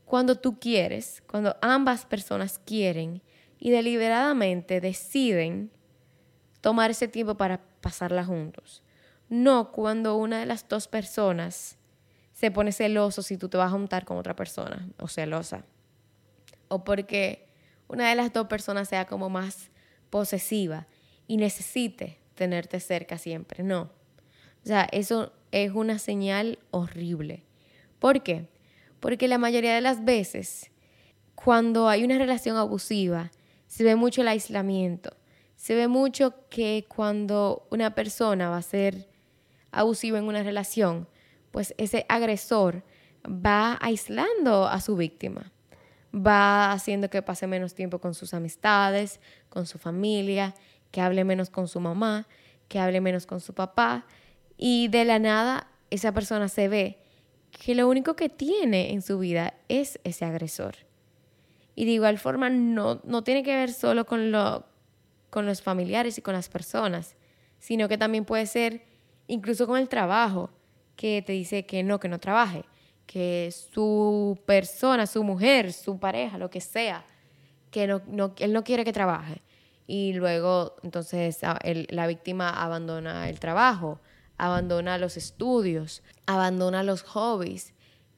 cuando 0.07 0.35
tú 0.37 0.59
quieres, 0.59 1.23
cuando 1.27 1.55
ambas 1.61 2.07
personas 2.07 2.59
quieren 2.59 3.21
y 3.59 3.71
deliberadamente 3.71 4.81
deciden 4.81 5.71
tomar 6.63 6.93
ese 6.93 7.09
tiempo 7.09 7.35
para 7.35 7.61
pasarla 7.83 8.25
juntos. 8.25 8.83
No 9.29 9.71
cuando 9.71 10.17
una 10.17 10.41
de 10.41 10.47
las 10.47 10.67
dos 10.67 10.89
personas 10.89 11.77
se 12.33 12.51
pone 12.51 12.73
celoso 12.73 13.21
si 13.21 13.37
tú 13.37 13.51
te 13.51 13.59
vas 13.59 13.69
a 13.69 13.77
juntar 13.77 14.07
con 14.07 14.17
otra 14.17 14.35
persona 14.35 14.89
o 14.99 15.09
celosa. 15.09 15.67
O 16.69 16.85
porque 16.85 17.53
una 17.87 18.09
de 18.09 18.15
las 18.15 18.33
dos 18.33 18.47
personas 18.47 18.89
sea 18.89 19.07
como 19.07 19.29
más 19.29 19.71
posesiva 20.09 20.87
y 21.27 21.37
necesite 21.37 22.19
tenerte 22.35 22.81
cerca 22.81 23.19
siempre. 23.19 23.63
No. 23.63 23.91
O 24.65 24.67
sea, 24.67 24.89
eso 24.91 25.35
es 25.53 25.73
una 25.73 25.99
señal 25.99 26.59
horrible. 26.71 27.45
¿Por 27.99 28.23
qué? 28.23 28.49
Porque 29.01 29.29
la 29.29 29.39
mayoría 29.39 29.75
de 29.75 29.81
las 29.81 30.05
veces, 30.05 30.71
cuando 31.35 31.89
hay 31.89 32.05
una 32.05 32.19
relación 32.19 32.57
abusiva, 32.57 33.31
se 33.67 33.85
ve 33.85 33.97
mucho 33.97 34.23
el 34.23 34.29
aislamiento. 34.29 35.17
Se 35.57 35.75
ve 35.75 35.89
mucho 35.89 36.35
que 36.49 36.87
cuando 36.89 37.67
una 37.71 37.95
persona 37.95 38.49
va 38.49 38.57
a 38.57 38.63
ser 38.63 39.09
abusiva 39.71 40.19
en 40.19 40.25
una 40.25 40.43
relación, 40.43 41.09
pues 41.51 41.75
ese 41.79 42.07
agresor 42.09 42.83
va 43.27 43.79
aislando 43.81 44.67
a 44.67 44.81
su 44.81 44.97
víctima. 44.97 45.53
Va 46.15 46.73
haciendo 46.73 47.11
que 47.11 47.23
pase 47.23 47.47
menos 47.47 47.75
tiempo 47.75 48.01
con 48.01 48.15
sus 48.15 48.35
amistades, 48.35 49.21
con 49.49 49.67
su 49.67 49.79
familia 49.79 50.55
que 50.91 51.01
hable 51.01 51.25
menos 51.25 51.51
con 51.51 51.69
su 51.69 51.81
mamá, 51.81 52.27
que 52.69 52.79
hable 52.79 53.01
menos 53.01 53.27
con 53.27 53.41
su 53.41 53.55
papá. 53.55 54.07
Y 54.63 54.89
de 54.89 55.07
la 55.07 55.19
nada 55.19 55.69
esa 55.89 56.13
persona 56.13 56.49
se 56.49 56.69
ve 56.69 56.99
que 57.51 57.75
lo 57.75 57.89
único 57.89 58.15
que 58.15 58.29
tiene 58.29 58.93
en 58.93 59.01
su 59.01 59.19
vida 59.19 59.55
es 59.69 59.99
ese 60.05 60.27
agresor. 60.27 60.77
Y 61.75 61.87
de 61.87 61.93
igual 61.93 62.19
forma 62.19 62.51
no, 62.51 63.01
no 63.05 63.25
tiene 63.25 63.43
que 63.43 63.57
ver 63.57 63.73
solo 63.73 64.05
con, 64.05 64.31
lo, 64.31 64.67
con 65.31 65.47
los 65.47 65.63
familiares 65.63 66.19
y 66.19 66.23
con 66.23 66.35
las 66.35 66.51
personas, 66.51 67.17
sino 67.59 67.89
que 67.89 67.97
también 67.97 68.27
puede 68.27 68.45
ser 68.45 68.83
incluso 69.29 69.67
con 69.67 69.79
el 69.79 69.89
trabajo, 69.89 70.51
que 70.95 71.23
te 71.23 71.33
dice 71.33 71.65
que 71.65 71.83
no, 71.83 71.99
que 71.99 72.09
no 72.09 72.21
trabaje, 72.21 72.67
que 73.07 73.51
su 73.73 74.39
persona, 74.45 75.07
su 75.07 75.25
mujer, 75.25 75.73
su 75.73 75.99
pareja, 75.99 76.37
lo 76.37 76.51
que 76.51 76.61
sea, 76.61 77.07
que 77.71 77.87
no, 77.87 78.03
no, 78.07 78.35
él 78.39 78.53
no 78.53 78.63
quiere 78.63 78.85
que 78.85 78.93
trabaje 78.93 79.41
y 79.87 80.13
luego 80.13 80.77
entonces 80.85 81.41
la 81.89 82.07
víctima 82.07 82.51
abandona 82.51 83.29
el 83.29 83.41
trabajo, 83.41 83.99
abandona 84.41 84.97
los 84.97 85.19
estudios, 85.19 86.03
abandona 86.25 86.83
los 86.83 87.03
hobbies 87.03 87.75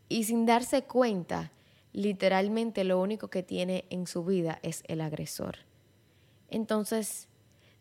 y 0.09 0.23
sin 0.23 0.47
darse 0.47 0.85
cuenta, 0.85 1.51
literalmente 1.93 2.85
lo 2.85 3.01
único 3.01 3.29
que 3.29 3.43
tiene 3.43 3.87
en 3.91 4.07
su 4.07 4.25
vida 4.25 4.61
es 4.63 4.85
el 4.87 5.01
agresor. 5.01 5.59
Entonces, 6.49 7.27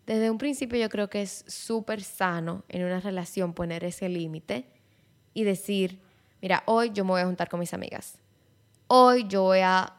desde 0.08 0.32
un 0.32 0.40
principio 0.40 0.80
yo 0.80 0.90
creo 0.90 1.08
que 1.08 1.22
es 1.22 1.46
súper 1.48 2.02
sano 2.02 2.64
en 2.68 2.84
una 2.84 3.00
relación 3.00 3.54
poner 3.54 3.84
ese 3.84 4.10
límite 4.10 4.66
y 5.36 5.44
decir, 5.44 6.00
mira, 6.42 6.64
hoy 6.66 6.90
yo 6.92 7.06
me 7.06 7.12
voy 7.12 7.22
a 7.22 7.26
juntar 7.26 7.48
con 7.48 7.60
mis 7.60 7.76
amigas. 7.76 8.18
Hoy 8.88 9.28
yo 9.28 9.44
voy 9.44 9.60
a, 9.60 9.94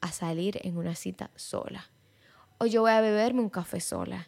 a 0.00 0.12
salir 0.12 0.58
en 0.64 0.76
una 0.76 0.96
cita 0.96 1.30
sola 1.36 1.88
o 2.58 2.66
yo 2.66 2.82
voy 2.82 2.90
a 2.90 3.00
beberme 3.00 3.40
un 3.40 3.50
café 3.50 3.78
sola. 3.78 4.26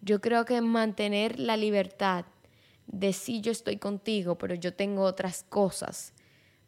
Yo 0.00 0.20
creo 0.20 0.44
que 0.44 0.60
mantener 0.60 1.40
la 1.40 1.56
libertad 1.56 2.24
de 2.86 3.12
si 3.12 3.40
yo 3.40 3.52
estoy 3.52 3.76
contigo, 3.76 4.36
pero 4.36 4.54
yo 4.54 4.74
tengo 4.74 5.02
otras 5.02 5.44
cosas. 5.48 6.12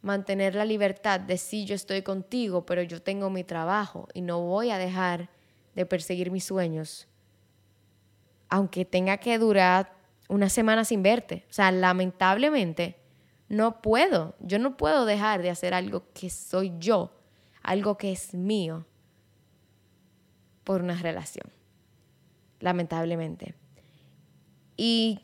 Mantener 0.02 0.54
la 0.54 0.64
libertad 0.64 1.20
de 1.20 1.38
si 1.38 1.64
yo 1.64 1.74
estoy 1.74 2.02
contigo, 2.02 2.64
pero 2.66 2.82
yo 2.82 3.02
tengo 3.02 3.30
mi 3.30 3.44
trabajo 3.44 4.08
y 4.14 4.20
no 4.20 4.40
voy 4.40 4.70
a 4.70 4.78
dejar 4.78 5.30
de 5.74 5.86
perseguir 5.86 6.30
mis 6.30 6.44
sueños, 6.44 7.08
aunque 8.48 8.84
tenga 8.84 9.18
que 9.18 9.38
durar 9.38 9.94
una 10.28 10.48
semana 10.48 10.84
sin 10.84 11.02
verte. 11.02 11.44
O 11.50 11.52
sea, 11.52 11.70
lamentablemente, 11.70 12.96
no 13.48 13.82
puedo. 13.82 14.34
Yo 14.40 14.58
no 14.58 14.76
puedo 14.76 15.04
dejar 15.04 15.42
de 15.42 15.50
hacer 15.50 15.74
algo 15.74 16.04
que 16.12 16.30
soy 16.30 16.72
yo, 16.78 17.12
algo 17.62 17.96
que 17.96 18.12
es 18.12 18.34
mío 18.34 18.86
por 20.64 20.82
una 20.82 20.96
relación, 20.96 21.50
lamentablemente. 22.60 23.54
Y 24.76 25.20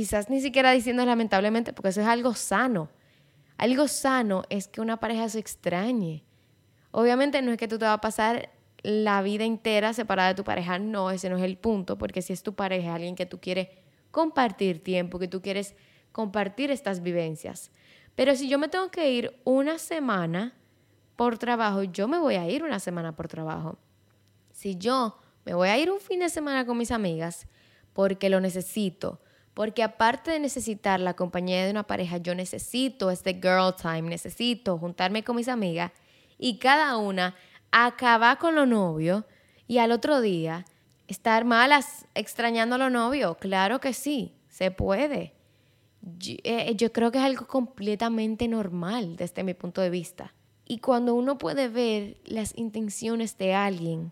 quizás 0.00 0.30
ni 0.30 0.40
siquiera 0.40 0.70
diciendo 0.70 1.04
lamentablemente, 1.04 1.74
porque 1.74 1.90
eso 1.90 2.00
es 2.00 2.06
algo 2.06 2.32
sano. 2.32 2.88
Algo 3.58 3.86
sano 3.86 4.44
es 4.48 4.66
que 4.66 4.80
una 4.80 4.98
pareja 4.98 5.28
se 5.28 5.38
extrañe. 5.38 6.24
Obviamente 6.90 7.42
no 7.42 7.52
es 7.52 7.58
que 7.58 7.68
tú 7.68 7.78
te 7.78 7.84
vas 7.84 7.98
a 7.98 8.00
pasar 8.00 8.48
la 8.82 9.20
vida 9.20 9.44
entera 9.44 9.92
separada 9.92 10.30
de 10.30 10.36
tu 10.36 10.42
pareja, 10.42 10.78
no, 10.78 11.10
ese 11.10 11.28
no 11.28 11.36
es 11.36 11.42
el 11.42 11.58
punto, 11.58 11.98
porque 11.98 12.22
si 12.22 12.32
es 12.32 12.42
tu 12.42 12.54
pareja, 12.54 12.94
alguien 12.94 13.14
que 13.14 13.26
tú 13.26 13.42
quieres 13.42 13.68
compartir 14.10 14.82
tiempo, 14.82 15.18
que 15.18 15.28
tú 15.28 15.42
quieres 15.42 15.74
compartir 16.12 16.70
estas 16.70 17.02
vivencias. 17.02 17.70
Pero 18.14 18.34
si 18.36 18.48
yo 18.48 18.58
me 18.58 18.68
tengo 18.68 18.90
que 18.90 19.12
ir 19.12 19.38
una 19.44 19.76
semana 19.76 20.54
por 21.16 21.36
trabajo, 21.36 21.82
yo 21.82 22.08
me 22.08 22.18
voy 22.18 22.36
a 22.36 22.48
ir 22.48 22.64
una 22.64 22.80
semana 22.80 23.14
por 23.14 23.28
trabajo. 23.28 23.78
Si 24.50 24.76
yo 24.76 25.18
me 25.44 25.52
voy 25.52 25.68
a 25.68 25.76
ir 25.76 25.90
un 25.90 26.00
fin 26.00 26.20
de 26.20 26.30
semana 26.30 26.64
con 26.64 26.78
mis 26.78 26.90
amigas 26.90 27.46
porque 27.92 28.30
lo 28.30 28.40
necesito, 28.40 29.20
Porque 29.60 29.82
aparte 29.82 30.30
de 30.30 30.38
necesitar 30.38 31.00
la 31.00 31.12
compañía 31.12 31.66
de 31.66 31.70
una 31.70 31.82
pareja, 31.82 32.16
yo 32.16 32.34
necesito 32.34 33.10
este 33.10 33.34
girl 33.34 33.76
time, 33.76 34.08
necesito 34.08 34.78
juntarme 34.78 35.22
con 35.22 35.36
mis 35.36 35.48
amigas 35.48 35.92
y 36.38 36.56
cada 36.56 36.96
una 36.96 37.34
acabar 37.70 38.38
con 38.38 38.54
los 38.54 38.66
novios 38.66 39.24
y 39.66 39.76
al 39.76 39.92
otro 39.92 40.22
día 40.22 40.64
estar 41.08 41.44
malas 41.44 42.06
extrañando 42.14 42.76
a 42.76 42.78
los 42.78 42.90
novios. 42.90 43.36
Claro 43.36 43.80
que 43.80 43.92
sí, 43.92 44.32
se 44.48 44.70
puede. 44.70 45.34
Eh, 46.26 46.74
yo, 46.76 46.90
creo 46.90 47.12
que 47.12 47.18
es 47.18 47.24
algo 47.24 47.46
completamente 47.46 48.48
normal 48.48 49.16
desde 49.16 49.44
mi 49.44 49.52
punto 49.52 49.82
de 49.82 49.90
vista. 49.90 50.32
Y 50.64 50.78
cuando 50.78 51.12
uno 51.12 51.36
puede 51.36 51.68
ver 51.68 52.16
las 52.24 52.56
intenciones 52.56 53.36
de 53.36 53.52
alguien 53.52 54.10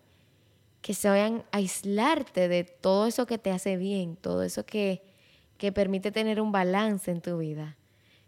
que 0.82 0.92
se 0.92 1.08
vayan 1.08 1.42
a 1.52 1.56
aislarte 1.56 2.48
de 2.48 2.64
todo 2.64 3.06
eso 3.06 3.24
que 3.24 3.38
te 3.38 3.50
hace 3.50 3.78
bien, 3.78 4.14
todo 4.16 4.42
eso 4.42 4.66
que, 4.66 5.07
que 5.58 5.72
permite 5.72 6.10
tener 6.12 6.40
un 6.40 6.52
balance 6.52 7.10
en 7.10 7.20
tu 7.20 7.38
vida, 7.38 7.76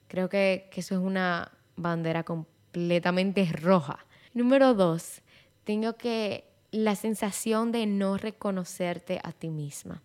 creo 0.08 0.28
que, 0.28 0.68
que 0.70 0.80
eso 0.80 0.94
es 0.94 1.00
una 1.00 1.52
bandera 1.76 2.24
completamente 2.24 3.44
roja. 3.52 4.04
Número 4.34 4.74
dos, 4.74 5.22
tengo 5.64 5.94
que 5.94 6.44
la 6.70 6.94
sensación 6.94 7.72
de 7.72 7.86
no 7.86 8.16
reconocerte 8.16 9.20
a 9.22 9.32
ti 9.32 9.48
misma. 9.48 10.02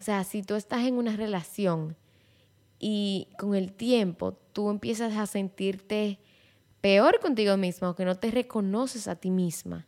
O 0.00 0.02
sea, 0.02 0.24
si 0.24 0.42
tú 0.42 0.54
estás 0.54 0.84
en 0.86 0.94
una 0.94 1.16
relación 1.16 1.96
y 2.78 3.28
con 3.38 3.54
el 3.54 3.72
tiempo 3.72 4.32
tú 4.52 4.70
empiezas 4.70 5.16
a 5.16 5.26
sentirte 5.26 6.18
peor 6.80 7.20
contigo 7.20 7.56
misma 7.56 7.90
o 7.90 7.96
que 7.96 8.04
no 8.04 8.16
te 8.16 8.30
reconoces 8.30 9.08
a 9.08 9.16
ti 9.16 9.30
misma, 9.30 9.86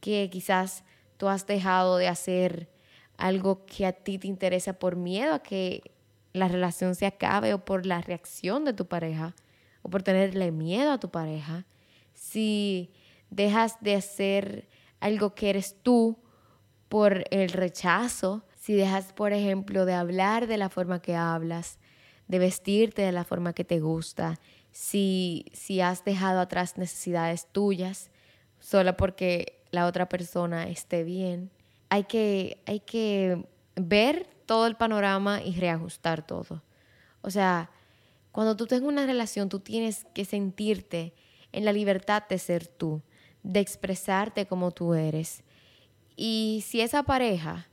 que 0.00 0.28
quizás 0.30 0.84
tú 1.16 1.28
has 1.28 1.46
dejado 1.46 1.98
de 1.98 2.08
hacer 2.08 2.68
algo 3.16 3.64
que 3.66 3.86
a 3.86 3.92
ti 3.92 4.18
te 4.18 4.26
interesa 4.26 4.72
por 4.72 4.96
miedo 4.96 5.34
a 5.34 5.42
que 5.42 5.91
la 6.32 6.48
relación 6.48 6.94
se 6.94 7.06
acabe 7.06 7.54
o 7.54 7.64
por 7.64 7.86
la 7.86 8.00
reacción 8.00 8.64
de 8.64 8.72
tu 8.72 8.86
pareja 8.86 9.34
o 9.82 9.90
por 9.90 10.02
tenerle 10.02 10.50
miedo 10.52 10.92
a 10.92 11.00
tu 11.00 11.10
pareja, 11.10 11.66
si 12.14 12.92
dejas 13.30 13.76
de 13.80 13.96
hacer 13.96 14.68
algo 15.00 15.34
que 15.34 15.50
eres 15.50 15.76
tú 15.82 16.18
por 16.88 17.24
el 17.30 17.48
rechazo, 17.48 18.44
si 18.54 18.74
dejas, 18.74 19.12
por 19.12 19.32
ejemplo, 19.32 19.84
de 19.84 19.94
hablar 19.94 20.46
de 20.46 20.56
la 20.56 20.68
forma 20.68 21.02
que 21.02 21.16
hablas, 21.16 21.78
de 22.28 22.38
vestirte 22.38 23.02
de 23.02 23.12
la 23.12 23.24
forma 23.24 23.52
que 23.52 23.64
te 23.64 23.80
gusta, 23.80 24.38
si, 24.70 25.46
si 25.52 25.80
has 25.80 26.04
dejado 26.04 26.40
atrás 26.40 26.78
necesidades 26.78 27.46
tuyas 27.50 28.10
solo 28.60 28.96
porque 28.96 29.60
la 29.70 29.86
otra 29.86 30.08
persona 30.08 30.68
esté 30.68 31.02
bien. 31.02 31.50
Hay 31.88 32.04
que, 32.04 32.62
hay 32.66 32.80
que 32.80 33.44
ver 33.74 34.28
todo 34.52 34.66
el 34.66 34.76
panorama 34.76 35.40
y 35.42 35.54
reajustar 35.54 36.26
todo. 36.26 36.62
O 37.22 37.30
sea, 37.30 37.70
cuando 38.32 38.54
tú 38.54 38.66
tengas 38.66 38.86
una 38.86 39.06
relación, 39.06 39.48
tú 39.48 39.60
tienes 39.60 40.04
que 40.12 40.26
sentirte 40.26 41.14
en 41.52 41.64
la 41.64 41.72
libertad 41.72 42.24
de 42.28 42.36
ser 42.36 42.66
tú, 42.66 43.00
de 43.42 43.60
expresarte 43.60 44.44
como 44.44 44.70
tú 44.70 44.92
eres. 44.92 45.42
Y 46.16 46.62
si 46.66 46.82
esa 46.82 47.02
pareja 47.04 47.66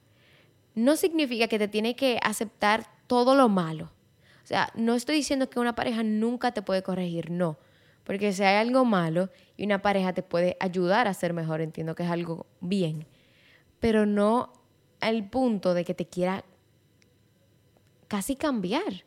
no 0.73 0.95
significa 0.95 1.49
que 1.49 1.59
te 1.59 1.67
tiene 1.67 1.97
que 1.97 2.17
aceptar 2.23 2.89
todo 3.07 3.35
lo 3.35 3.49
malo. 3.49 3.91
O 4.41 4.47
sea, 4.47 4.71
no 4.73 4.95
estoy 4.95 5.15
diciendo 5.15 5.49
que 5.49 5.59
una 5.59 5.75
pareja 5.75 6.01
nunca 6.01 6.53
te 6.53 6.61
puede 6.61 6.81
corregir, 6.81 7.29
no. 7.29 7.57
Porque 8.05 8.31
si 8.31 8.41
hay 8.43 8.55
algo 8.55 8.85
malo 8.85 9.29
y 9.57 9.65
una 9.65 9.81
pareja 9.81 10.13
te 10.13 10.23
puede 10.23 10.55
ayudar 10.61 11.09
a 11.09 11.13
ser 11.13 11.33
mejor, 11.33 11.59
entiendo 11.59 11.93
que 11.93 12.03
es 12.03 12.09
algo 12.09 12.45
bien. 12.61 13.05
Pero 13.81 14.05
no 14.05 14.53
al 15.01 15.29
punto 15.29 15.73
de 15.73 15.83
que 15.83 15.93
te 15.93 16.07
quiera 16.07 16.45
casi 18.10 18.36
cambiar. 18.36 19.06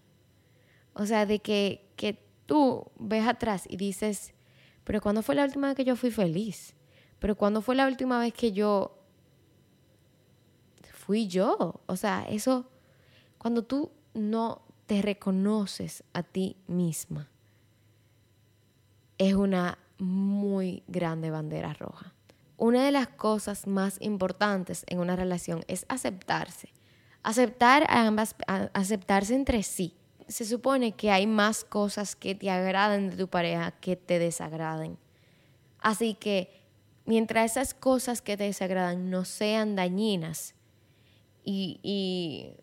O 0.94 1.04
sea, 1.04 1.26
de 1.26 1.40
que, 1.40 1.92
que 1.96 2.24
tú 2.46 2.90
ves 2.98 3.26
atrás 3.26 3.66
y 3.68 3.76
dices, 3.76 4.32
pero 4.84 5.02
¿cuándo 5.02 5.22
fue 5.22 5.34
la 5.34 5.44
última 5.44 5.66
vez 5.66 5.76
que 5.76 5.84
yo 5.84 5.96
fui 5.96 6.10
feliz? 6.10 6.74
Pero 7.18 7.36
¿cuándo 7.36 7.60
fue 7.60 7.74
la 7.74 7.86
última 7.86 8.18
vez 8.18 8.32
que 8.32 8.52
yo 8.52 8.98
fui 10.92 11.28
yo? 11.28 11.82
O 11.86 11.96
sea, 11.96 12.24
eso, 12.28 12.70
cuando 13.36 13.62
tú 13.62 13.92
no 14.14 14.62
te 14.86 15.02
reconoces 15.02 16.04
a 16.12 16.22
ti 16.22 16.56
misma, 16.66 17.28
es 19.18 19.34
una 19.34 19.78
muy 19.98 20.82
grande 20.88 21.30
bandera 21.30 21.74
roja. 21.74 22.12
Una 22.56 22.84
de 22.84 22.92
las 22.92 23.08
cosas 23.08 23.66
más 23.66 24.00
importantes 24.00 24.84
en 24.88 24.98
una 24.98 25.16
relación 25.16 25.64
es 25.68 25.86
aceptarse. 25.88 26.72
Aceptar 27.22 27.84
a 27.88 28.06
ambas, 28.06 28.34
aceptarse 28.72 29.34
entre 29.34 29.62
sí 29.62 29.94
se 30.32 30.44
supone 30.44 30.92
que 30.92 31.10
hay 31.10 31.26
más 31.26 31.64
cosas 31.64 32.16
que 32.16 32.34
te 32.34 32.50
agraden 32.50 33.10
de 33.10 33.16
tu 33.16 33.28
pareja 33.28 33.72
que 33.72 33.96
te 33.96 34.18
desagraden. 34.18 34.98
Así 35.78 36.14
que 36.14 36.62
mientras 37.04 37.52
esas 37.52 37.74
cosas 37.74 38.22
que 38.22 38.36
te 38.36 38.44
desagradan 38.44 39.10
no 39.10 39.24
sean 39.24 39.76
dañinas 39.76 40.54
y, 41.44 41.80
y 41.82 42.54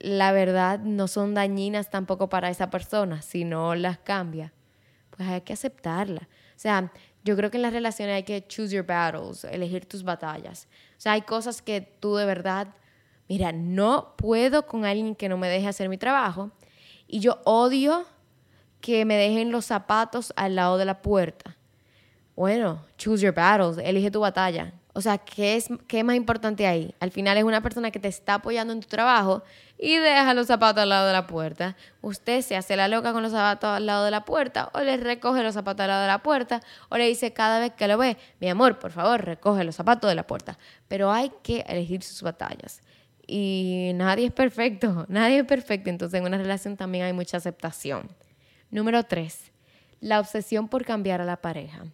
la 0.00 0.32
verdad 0.32 0.80
no 0.80 1.08
son 1.08 1.34
dañinas 1.34 1.90
tampoco 1.90 2.28
para 2.28 2.50
esa 2.50 2.70
persona, 2.70 3.22
si 3.22 3.44
no 3.44 3.74
las 3.74 3.98
cambia, 3.98 4.52
pues 5.10 5.28
hay 5.28 5.40
que 5.42 5.52
aceptarla. 5.52 6.28
O 6.56 6.58
sea, 6.58 6.92
yo 7.24 7.36
creo 7.36 7.50
que 7.50 7.58
en 7.58 7.62
las 7.62 7.72
relaciones 7.72 8.16
hay 8.16 8.22
que 8.24 8.46
choose 8.46 8.74
your 8.74 8.84
battles, 8.84 9.44
elegir 9.44 9.86
tus 9.86 10.02
batallas. 10.02 10.68
O 10.98 11.00
sea, 11.00 11.12
hay 11.12 11.22
cosas 11.22 11.62
que 11.62 11.80
tú 11.80 12.16
de 12.16 12.26
verdad, 12.26 12.68
mira, 13.32 13.50
no 13.50 14.12
puedo 14.18 14.66
con 14.66 14.84
alguien 14.84 15.14
que 15.14 15.26
no 15.30 15.38
me 15.38 15.48
deje 15.48 15.66
hacer 15.66 15.88
mi 15.88 15.96
trabajo, 15.96 16.50
y 17.06 17.20
yo 17.20 17.40
odio 17.44 18.04
que 18.82 19.06
me 19.06 19.16
dejen 19.16 19.50
los 19.50 19.64
zapatos 19.64 20.34
al 20.36 20.54
lado 20.54 20.76
de 20.76 20.84
la 20.84 21.00
puerta. 21.00 21.56
Bueno, 22.36 22.84
choose 22.98 23.24
your 23.24 23.34
battles, 23.34 23.78
elige 23.78 24.10
tu 24.10 24.20
batalla. 24.20 24.74
O 24.92 25.00
sea, 25.00 25.16
¿qué 25.16 25.56
es, 25.56 25.70
¿qué 25.88 26.04
más 26.04 26.16
importante 26.16 26.66
ahí? 26.66 26.94
Al 27.00 27.10
final 27.10 27.38
es 27.38 27.44
una 27.44 27.62
persona 27.62 27.90
que 27.90 27.98
te 27.98 28.08
está 28.08 28.34
apoyando 28.34 28.74
en 28.74 28.80
tu 28.80 28.88
trabajo 28.88 29.42
y 29.78 29.96
deja 29.96 30.34
los 30.34 30.48
zapatos 30.48 30.82
al 30.82 30.90
lado 30.90 31.06
de 31.06 31.14
la 31.14 31.26
puerta. 31.26 31.74
Usted 32.02 32.42
se 32.42 32.54
hace 32.54 32.76
la 32.76 32.86
loca 32.86 33.14
con 33.14 33.22
los 33.22 33.32
zapatos 33.32 33.70
al 33.70 33.86
lado 33.86 34.04
de 34.04 34.10
la 34.10 34.26
puerta 34.26 34.68
o 34.74 34.80
le 34.80 34.98
recoge 34.98 35.42
los 35.42 35.54
zapatos 35.54 35.84
al 35.84 35.88
lado 35.88 36.02
de 36.02 36.08
la 36.08 36.22
puerta 36.22 36.60
o 36.90 36.98
le 36.98 37.08
dice 37.08 37.32
cada 37.32 37.60
vez 37.60 37.72
que 37.72 37.88
lo 37.88 37.96
ve, 37.96 38.18
mi 38.40 38.50
amor, 38.50 38.78
por 38.78 38.90
favor, 38.90 39.24
recoge 39.24 39.64
los 39.64 39.74
zapatos 39.74 40.10
de 40.10 40.16
la 40.16 40.26
puerta. 40.26 40.58
Pero 40.86 41.10
hay 41.10 41.32
que 41.42 41.64
elegir 41.66 42.02
sus 42.02 42.20
batallas 42.20 42.82
y 43.34 43.92
nadie 43.94 44.26
es 44.26 44.32
perfecto, 44.32 45.06
nadie 45.08 45.38
es 45.38 45.46
perfecto, 45.46 45.88
entonces 45.88 46.20
en 46.20 46.26
una 46.26 46.36
relación 46.36 46.76
también 46.76 47.06
hay 47.06 47.14
mucha 47.14 47.38
aceptación. 47.38 48.10
Número 48.70 49.04
tres, 49.04 49.52
la 50.00 50.20
obsesión 50.20 50.68
por 50.68 50.84
cambiar 50.84 51.22
a 51.22 51.24
la 51.24 51.40
pareja. 51.40 51.86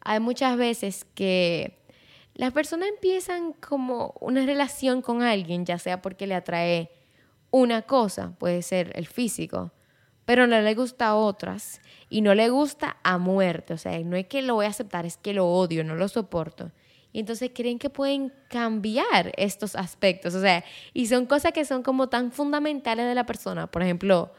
Hay 0.00 0.20
muchas 0.20 0.56
veces 0.56 1.04
que 1.14 1.82
las 2.32 2.54
personas 2.54 2.88
empiezan 2.88 3.52
como 3.52 4.14
una 4.20 4.46
relación 4.46 5.02
con 5.02 5.20
alguien, 5.20 5.66
ya 5.66 5.78
sea 5.78 6.00
porque 6.00 6.26
le 6.26 6.34
atrae 6.34 6.90
una 7.50 7.82
cosa, 7.82 8.32
puede 8.38 8.62
ser 8.62 8.92
el 8.94 9.06
físico, 9.06 9.72
pero 10.24 10.46
no 10.46 10.58
le 10.62 10.74
gusta 10.74 11.08
a 11.08 11.14
otras 11.14 11.82
y 12.08 12.22
no 12.22 12.34
le 12.34 12.48
gusta 12.48 12.96
a 13.02 13.18
muerte, 13.18 13.74
o 13.74 13.78
sea, 13.78 13.98
no 13.98 14.16
es 14.16 14.26
que 14.28 14.40
lo 14.40 14.54
voy 14.54 14.64
a 14.64 14.70
aceptar, 14.70 15.04
es 15.04 15.18
que 15.18 15.34
lo 15.34 15.46
odio, 15.46 15.84
no 15.84 15.94
lo 15.94 16.08
soporto. 16.08 16.72
Y 17.12 17.20
entonces 17.20 17.50
creen 17.54 17.78
que 17.78 17.90
pueden 17.90 18.32
cambiar 18.48 19.32
estos 19.36 19.74
aspectos. 19.74 20.34
O 20.34 20.40
sea, 20.40 20.64
y 20.92 21.06
son 21.06 21.26
cosas 21.26 21.52
que 21.52 21.64
son 21.64 21.82
como 21.82 22.08
tan 22.08 22.30
fundamentales 22.30 23.06
de 23.06 23.14
la 23.14 23.26
persona. 23.26 23.66
Por 23.66 23.82
ejemplo, 23.82 24.32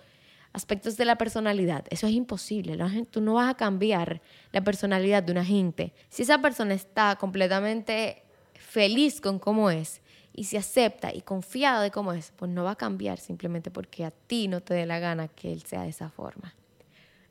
aspectos 0.53 0.97
de 0.97 1.05
la 1.05 1.17
personalidad. 1.17 1.85
Eso 1.89 2.07
es 2.07 2.13
imposible. 2.13 2.77
tú 3.09 3.21
no 3.21 3.35
vas 3.35 3.49
a 3.49 3.57
cambiar 3.57 4.21
la 4.51 4.63
personalidad 4.63 5.23
de 5.23 5.31
una 5.31 5.45
gente. 5.45 5.93
Si 6.09 6.23
esa 6.23 6.39
persona 6.39 6.73
está 6.73 7.15
completamente 7.17 8.23
feliz 8.53 9.19
con 9.19 9.39
cómo 9.39 9.69
es 9.69 10.01
y 10.33 10.45
se 10.45 10.57
acepta 10.57 11.13
y 11.13 11.21
confiada 11.21 11.81
de 11.81 11.91
cómo 11.91 12.13
es, 12.13 12.31
pues 12.35 12.49
no 12.51 12.63
va 12.63 12.71
a 12.71 12.77
cambiar 12.77 13.19
simplemente 13.19 13.71
porque 13.71 14.05
a 14.05 14.11
ti 14.11 14.47
no 14.47 14.61
te 14.61 14.73
dé 14.73 14.85
la 14.85 14.99
gana 14.99 15.27
que 15.27 15.51
él 15.51 15.63
sea 15.63 15.83
de 15.83 15.89
esa 15.89 16.09
forma. 16.09 16.53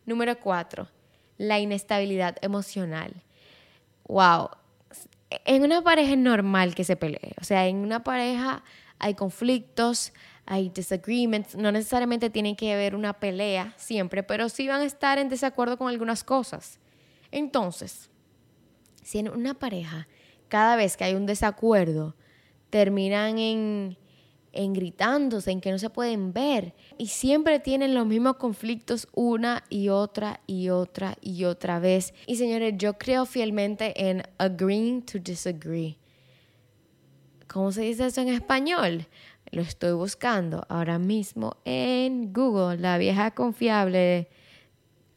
Número 0.05 0.39
cuatro, 0.39 0.89
la 1.39 1.59
inestabilidad 1.59 2.37
emocional. 2.43 3.15
Wow, 4.07 4.51
en 5.31 5.63
una 5.63 5.83
pareja 5.83 6.13
es 6.13 6.19
normal 6.19 6.75
que 6.75 6.85
se 6.85 6.97
pelee. 6.97 7.35
O 7.41 7.45
sea, 7.45 7.67
en 7.67 7.77
una 7.77 8.03
pareja 8.03 8.65
hay 8.99 9.15
conflictos, 9.15 10.13
hay 10.47 10.69
disagreements. 10.71 11.55
No 11.57 11.73
necesariamente 11.73 12.31
tienen 12.31 12.57
que 12.57 12.73
haber 12.73 12.95
una 12.95 13.15
pelea 13.15 13.73
siempre, 13.77 14.23
pero 14.23 14.49
sí 14.49 14.67
van 14.69 14.81
a 14.81 14.85
estar 14.85 15.19
en 15.19 15.29
desacuerdo 15.29 15.79
con 15.79 15.89
algunas 15.89 16.25
cosas. 16.25 16.79
Entonces, 17.31 18.11
si 19.03 19.19
en 19.19 19.29
una 19.29 19.55
pareja, 19.55 20.09
cada 20.49 20.77
vez 20.77 20.97
que 20.97 21.05
hay 21.05 21.15
un 21.15 21.27
desacuerdo, 21.27 22.17
terminan 22.71 23.39
en 23.39 23.97
en 24.53 24.73
gritándose, 24.73 25.51
en 25.51 25.61
que 25.61 25.71
no 25.71 25.79
se 25.79 25.91
pueden 25.91 26.33
ver. 26.33 26.75
Y 26.99 27.09
siempre 27.09 27.61
tienen 27.61 27.95
los 27.95 28.07
mismos 28.07 28.37
conflictos 28.37 29.09
una 29.15 29.65
y 29.69 29.89
otra 29.89 30.41
y 30.47 30.69
otra 30.71 31.17
y 31.21 31.45
otra 31.45 31.79
vez. 31.79 32.15
Y 32.27 32.37
señores, 32.37 32.75
yo 32.77 32.99
creo 32.99 33.27
fielmente 33.27 34.09
en 34.09 34.23
agreeing 34.39 35.03
to 35.03 35.19
disagree. 35.19 35.97
¿Cómo 37.47 37.73
se 37.73 37.83
dice 37.83 38.07
eso 38.07 38.21
en 38.21 38.29
español? 38.29 39.07
Lo 39.51 39.63
estoy 39.63 39.93
buscando 39.93 40.65
ahora 40.69 40.99
mismo 40.99 41.57
en 41.65 42.33
Google, 42.33 42.79
la 42.79 42.99
vieja 42.99 43.33
confiable. 43.33 44.29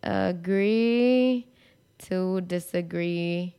Agree 0.02 1.48
to 2.10 2.42
disagree 2.42 3.56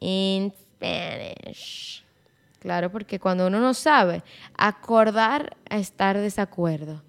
in 0.00 0.52
Spanish. 0.52 2.05
Claro, 2.58 2.90
porque 2.90 3.20
cuando 3.20 3.46
uno 3.46 3.60
no 3.60 3.74
sabe, 3.74 4.22
acordar 4.56 5.56
a 5.68 5.78
estar 5.78 6.18
desacuerdo. 6.18 7.02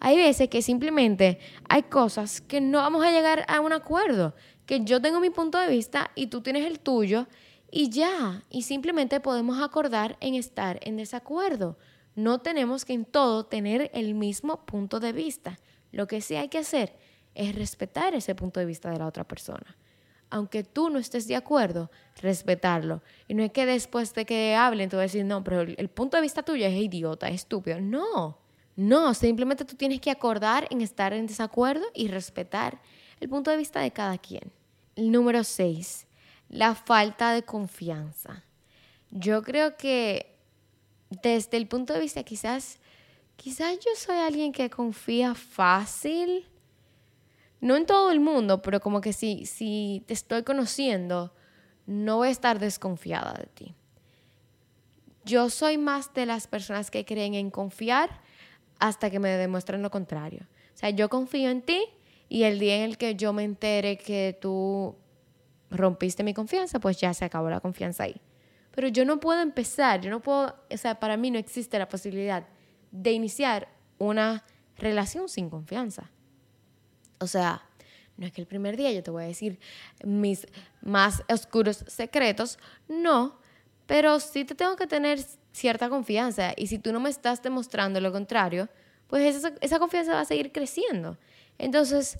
Hay 0.00 0.16
veces 0.16 0.48
que 0.48 0.62
simplemente 0.62 1.38
hay 1.68 1.84
cosas 1.84 2.40
que 2.40 2.60
no 2.60 2.78
vamos 2.78 3.04
a 3.04 3.10
llegar 3.10 3.44
a 3.46 3.60
un 3.60 3.72
acuerdo, 3.72 4.34
que 4.66 4.84
yo 4.84 5.00
tengo 5.00 5.20
mi 5.20 5.30
punto 5.30 5.58
de 5.58 5.68
vista 5.68 6.10
y 6.14 6.26
tú 6.28 6.40
tienes 6.40 6.66
el 6.66 6.80
tuyo 6.80 7.26
y 7.70 7.88
ya, 7.88 8.44
y 8.50 8.62
simplemente 8.62 9.20
podemos 9.20 9.60
acordar 9.60 10.16
en 10.20 10.34
estar 10.34 10.78
en 10.82 10.96
desacuerdo. 10.96 11.78
No 12.14 12.40
tenemos 12.40 12.84
que 12.84 12.92
en 12.92 13.04
todo 13.04 13.46
tener 13.46 13.90
el 13.94 14.14
mismo 14.14 14.66
punto 14.66 15.00
de 15.00 15.12
vista. 15.12 15.58
Lo 15.90 16.06
que 16.06 16.20
sí 16.20 16.34
hay 16.34 16.48
que 16.48 16.58
hacer 16.58 16.96
es 17.34 17.54
respetar 17.54 18.14
ese 18.14 18.34
punto 18.34 18.60
de 18.60 18.66
vista 18.66 18.90
de 18.90 18.98
la 18.98 19.06
otra 19.06 19.24
persona. 19.24 19.76
Aunque 20.32 20.64
tú 20.64 20.88
no 20.88 20.98
estés 20.98 21.28
de 21.28 21.36
acuerdo, 21.36 21.90
respetarlo. 22.22 23.02
Y 23.28 23.34
no 23.34 23.42
es 23.42 23.52
que 23.52 23.66
después 23.66 24.14
de 24.14 24.24
que 24.24 24.54
hablen 24.54 24.88
tú 24.88 24.96
decir, 24.96 25.26
no, 25.26 25.44
pero 25.44 25.60
el 25.60 25.88
punto 25.90 26.16
de 26.16 26.22
vista 26.22 26.42
tuyo 26.42 26.66
es 26.66 26.74
idiota, 26.74 27.28
es 27.28 27.34
estúpido. 27.34 27.80
No, 27.80 28.38
no, 28.74 29.12
simplemente 29.12 29.66
tú 29.66 29.76
tienes 29.76 30.00
que 30.00 30.10
acordar 30.10 30.66
en 30.70 30.80
estar 30.80 31.12
en 31.12 31.26
desacuerdo 31.26 31.84
y 31.94 32.08
respetar 32.08 32.80
el 33.20 33.28
punto 33.28 33.50
de 33.50 33.58
vista 33.58 33.80
de 33.80 33.90
cada 33.90 34.16
quien. 34.16 34.50
Número 34.96 35.44
6, 35.44 36.06
la 36.48 36.74
falta 36.74 37.32
de 37.32 37.42
confianza. 37.42 38.42
Yo 39.10 39.42
creo 39.42 39.76
que 39.76 40.34
desde 41.10 41.58
el 41.58 41.66
punto 41.66 41.92
de 41.92 42.00
vista 42.00 42.22
quizás, 42.22 42.78
quizás 43.36 43.78
yo 43.80 43.90
soy 43.96 44.16
alguien 44.16 44.52
que 44.52 44.70
confía 44.70 45.34
fácil. 45.34 46.46
No 47.62 47.76
en 47.76 47.86
todo 47.86 48.10
el 48.10 48.18
mundo, 48.18 48.60
pero 48.60 48.80
como 48.80 49.00
que 49.00 49.12
si, 49.12 49.46
si 49.46 50.02
te 50.08 50.14
estoy 50.14 50.42
conociendo, 50.42 51.32
no 51.86 52.16
voy 52.16 52.28
a 52.28 52.32
estar 52.32 52.58
desconfiada 52.58 53.34
de 53.34 53.46
ti. 53.46 53.74
Yo 55.24 55.48
soy 55.48 55.78
más 55.78 56.12
de 56.12 56.26
las 56.26 56.48
personas 56.48 56.90
que 56.90 57.04
creen 57.04 57.34
en 57.34 57.52
confiar 57.52 58.20
hasta 58.80 59.10
que 59.10 59.20
me 59.20 59.28
demuestren 59.28 59.80
lo 59.80 59.92
contrario. 59.92 60.40
O 60.74 60.76
sea, 60.76 60.90
yo 60.90 61.08
confío 61.08 61.50
en 61.50 61.62
ti 61.62 61.84
y 62.28 62.42
el 62.42 62.58
día 62.58 62.78
en 62.78 62.82
el 62.82 62.98
que 62.98 63.14
yo 63.14 63.32
me 63.32 63.44
entere 63.44 63.96
que 63.96 64.36
tú 64.40 64.96
rompiste 65.70 66.24
mi 66.24 66.34
confianza, 66.34 66.80
pues 66.80 66.98
ya 66.98 67.14
se 67.14 67.24
acabó 67.24 67.48
la 67.48 67.60
confianza 67.60 68.02
ahí. 68.02 68.20
Pero 68.72 68.88
yo 68.88 69.04
no 69.04 69.20
puedo 69.20 69.40
empezar, 69.40 70.00
yo 70.00 70.10
no 70.10 70.20
puedo, 70.20 70.56
o 70.68 70.76
sea, 70.76 70.98
para 70.98 71.16
mí 71.16 71.30
no 71.30 71.38
existe 71.38 71.78
la 71.78 71.88
posibilidad 71.88 72.44
de 72.90 73.12
iniciar 73.12 73.68
una 73.98 74.44
relación 74.76 75.28
sin 75.28 75.48
confianza. 75.48 76.10
O 77.22 77.26
sea, 77.26 77.62
no 78.16 78.26
es 78.26 78.32
que 78.32 78.40
el 78.40 78.46
primer 78.46 78.76
día 78.76 78.92
yo 78.92 79.02
te 79.02 79.10
voy 79.10 79.24
a 79.24 79.26
decir 79.26 79.58
mis 80.04 80.46
más 80.82 81.22
oscuros 81.28 81.84
secretos, 81.86 82.58
no, 82.88 83.38
pero 83.86 84.20
sí 84.20 84.44
te 84.44 84.54
tengo 84.54 84.76
que 84.76 84.86
tener 84.86 85.20
cierta 85.52 85.88
confianza 85.88 86.52
y 86.56 86.66
si 86.66 86.78
tú 86.78 86.92
no 86.92 87.00
me 87.00 87.10
estás 87.10 87.42
demostrando 87.42 88.00
lo 88.00 88.12
contrario, 88.12 88.68
pues 89.06 89.36
esa, 89.36 89.52
esa 89.60 89.78
confianza 89.78 90.14
va 90.14 90.20
a 90.20 90.24
seguir 90.24 90.52
creciendo. 90.52 91.18
Entonces, 91.58 92.18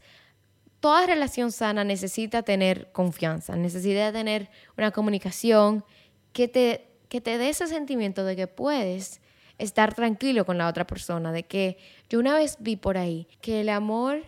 toda 0.81 1.07
relación 1.07 1.53
sana 1.53 1.85
necesita 1.85 2.43
tener 2.43 2.91
confianza, 2.93 3.57
necesita 3.57 4.13
tener 4.13 4.51
una 4.77 4.91
comunicación 4.91 5.85
que 6.33 6.49
te, 6.49 6.89
que 7.09 7.21
te 7.21 7.39
dé 7.39 7.51
ese 7.51 7.67
sentimiento 7.67 8.25
de 8.25 8.37
que 8.37 8.47
puedes 8.47 9.21
estar 9.59 9.95
tranquilo 9.95 10.45
con 10.45 10.59
la 10.59 10.69
otra 10.69 10.87
persona, 10.87 11.33
de 11.33 11.45
que 11.45 11.79
yo 12.11 12.19
una 12.19 12.35
vez 12.35 12.57
vi 12.59 12.77
por 12.77 12.99
ahí 12.99 13.29
que 13.41 13.61
el 13.61 13.69
amor 13.69 14.25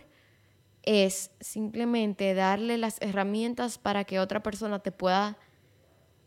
es 0.85 1.31
simplemente 1.39 2.33
darle 2.33 2.77
las 2.77 3.01
herramientas 3.01 3.77
para 3.77 4.03
que 4.03 4.19
otra 4.19 4.41
persona 4.41 4.79
te 4.79 4.91
pueda 4.91 5.37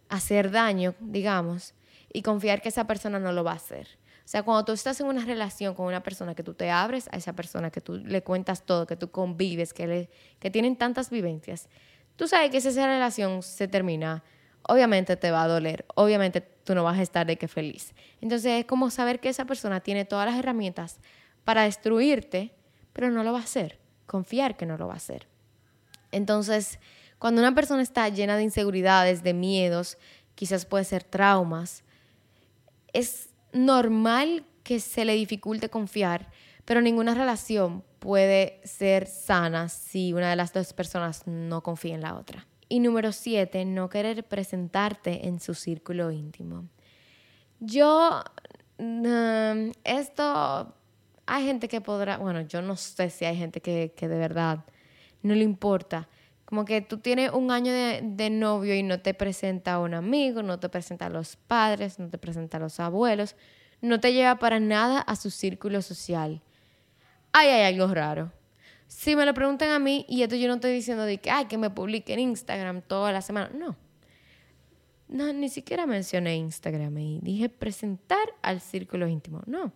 hacer 0.08 0.50
daño, 0.50 0.94
digamos, 1.00 1.74
y 2.12 2.22
confiar 2.22 2.60
que 2.60 2.68
esa 2.68 2.86
persona 2.86 3.18
no 3.18 3.32
lo 3.32 3.44
va 3.44 3.52
a 3.52 3.56
hacer. 3.56 3.88
O 4.24 4.30
sea, 4.30 4.42
cuando 4.42 4.64
tú 4.66 4.72
estás 4.72 5.00
en 5.00 5.06
una 5.06 5.24
relación 5.24 5.74
con 5.74 5.86
una 5.86 6.02
persona, 6.02 6.34
que 6.34 6.42
tú 6.42 6.52
te 6.52 6.70
abres 6.70 7.08
a 7.12 7.16
esa 7.16 7.32
persona, 7.32 7.70
que 7.70 7.80
tú 7.80 7.96
le 7.96 8.22
cuentas 8.22 8.62
todo, 8.66 8.86
que 8.86 8.96
tú 8.96 9.10
convives, 9.10 9.72
que, 9.72 9.86
le, 9.86 10.10
que 10.38 10.50
tienen 10.50 10.76
tantas 10.76 11.08
vivencias, 11.08 11.68
tú 12.16 12.28
sabes 12.28 12.50
que 12.50 12.60
si 12.60 12.68
esa 12.68 12.86
relación 12.86 13.42
se 13.42 13.68
termina, 13.68 14.22
obviamente 14.64 15.16
te 15.16 15.30
va 15.30 15.44
a 15.44 15.48
doler, 15.48 15.86
obviamente 15.94 16.42
tú 16.42 16.74
no 16.74 16.84
vas 16.84 16.98
a 16.98 17.02
estar 17.02 17.26
de 17.26 17.36
que 17.36 17.48
feliz. 17.48 17.94
Entonces 18.20 18.60
es 18.60 18.64
como 18.66 18.90
saber 18.90 19.20
que 19.20 19.30
esa 19.30 19.46
persona 19.46 19.80
tiene 19.80 20.04
todas 20.04 20.26
las 20.26 20.38
herramientas 20.38 21.00
para 21.44 21.62
destruirte, 21.62 22.54
pero 22.92 23.10
no 23.10 23.22
lo 23.22 23.32
va 23.32 23.38
a 23.38 23.44
hacer, 23.44 23.78
confiar 24.08 24.56
que 24.56 24.66
no 24.66 24.76
lo 24.76 24.88
va 24.88 24.94
a 24.94 24.96
hacer. 24.96 25.28
Entonces, 26.10 26.80
cuando 27.20 27.40
una 27.40 27.54
persona 27.54 27.82
está 27.82 28.08
llena 28.08 28.36
de 28.36 28.42
inseguridades, 28.42 29.22
de 29.22 29.34
miedos, 29.34 29.98
quizás 30.34 30.64
puede 30.64 30.84
ser 30.84 31.04
traumas, 31.04 31.84
es 32.92 33.28
normal 33.52 34.44
que 34.64 34.80
se 34.80 35.04
le 35.04 35.14
dificulte 35.14 35.68
confiar, 35.68 36.30
pero 36.64 36.80
ninguna 36.80 37.14
relación 37.14 37.84
puede 37.98 38.60
ser 38.64 39.06
sana 39.06 39.68
si 39.68 40.12
una 40.12 40.30
de 40.30 40.36
las 40.36 40.52
dos 40.52 40.72
personas 40.72 41.26
no 41.26 41.62
confía 41.62 41.94
en 41.94 42.02
la 42.02 42.14
otra. 42.14 42.46
Y 42.68 42.80
número 42.80 43.12
siete, 43.12 43.64
no 43.64 43.88
querer 43.88 44.24
presentarte 44.24 45.26
en 45.26 45.40
su 45.40 45.54
círculo 45.54 46.10
íntimo. 46.10 46.68
Yo, 47.60 48.22
mm, 48.78 49.70
esto, 49.84 50.74
hay 51.28 51.44
gente 51.44 51.68
que 51.68 51.80
podrá, 51.80 52.18
bueno, 52.18 52.40
yo 52.40 52.62
no 52.62 52.76
sé 52.76 53.10
si 53.10 53.24
hay 53.24 53.36
gente 53.36 53.60
que, 53.60 53.92
que 53.96 54.08
de 54.08 54.18
verdad 54.18 54.64
no 55.22 55.34
le 55.34 55.44
importa, 55.44 56.08
como 56.48 56.64
que 56.64 56.80
tú 56.80 56.96
tienes 56.96 57.30
un 57.32 57.50
año 57.50 57.70
de, 57.70 58.30
novio 58.30 58.74
y 58.74 58.82
no 58.82 59.02
te 59.02 59.12
presenta 59.12 59.74
a 59.74 59.80
un 59.80 59.92
amigo, 59.92 60.42
no 60.42 60.58
te 60.58 60.70
presenta 60.70 61.04
a 61.04 61.10
los 61.10 61.36
padres, 61.36 61.98
no 61.98 62.08
te 62.08 62.16
presenta 62.16 62.56
a 62.56 62.60
los 62.60 62.80
abuelos, 62.80 63.36
no 63.82 64.00
te 64.00 64.14
lleva 64.14 64.38
para 64.38 64.58
nada 64.58 65.00
a 65.00 65.14
su 65.14 65.30
círculo 65.30 65.82
social. 65.82 66.40
Ahí 67.34 67.48
hay 67.48 67.74
algo 67.74 67.92
raro. 67.92 68.32
Si 68.86 69.14
me 69.14 69.26
lo 69.26 69.34
preguntan 69.34 69.72
a 69.72 69.78
mí, 69.78 70.06
y 70.08 70.22
esto 70.22 70.36
yo 70.36 70.48
no 70.48 70.54
estoy 70.54 70.72
diciendo 70.72 71.04
de 71.04 71.18
que, 71.18 71.30
ay, 71.30 71.44
que 71.48 71.58
me 71.58 71.68
publique 71.68 72.14
en 72.14 72.20
Instagram 72.20 72.80
toda 72.80 73.12
la 73.12 73.20
semana. 73.20 73.50
No. 73.52 73.76
No, 75.06 75.30
ni 75.34 75.50
siquiera 75.50 75.84
mencioné 75.84 76.36
Instagram 76.36 76.96
y 76.96 77.20
dije 77.20 77.50
presentar 77.50 78.26
al 78.40 78.62
círculo 78.62 79.06
íntimo. 79.06 79.42
No. 79.44 79.70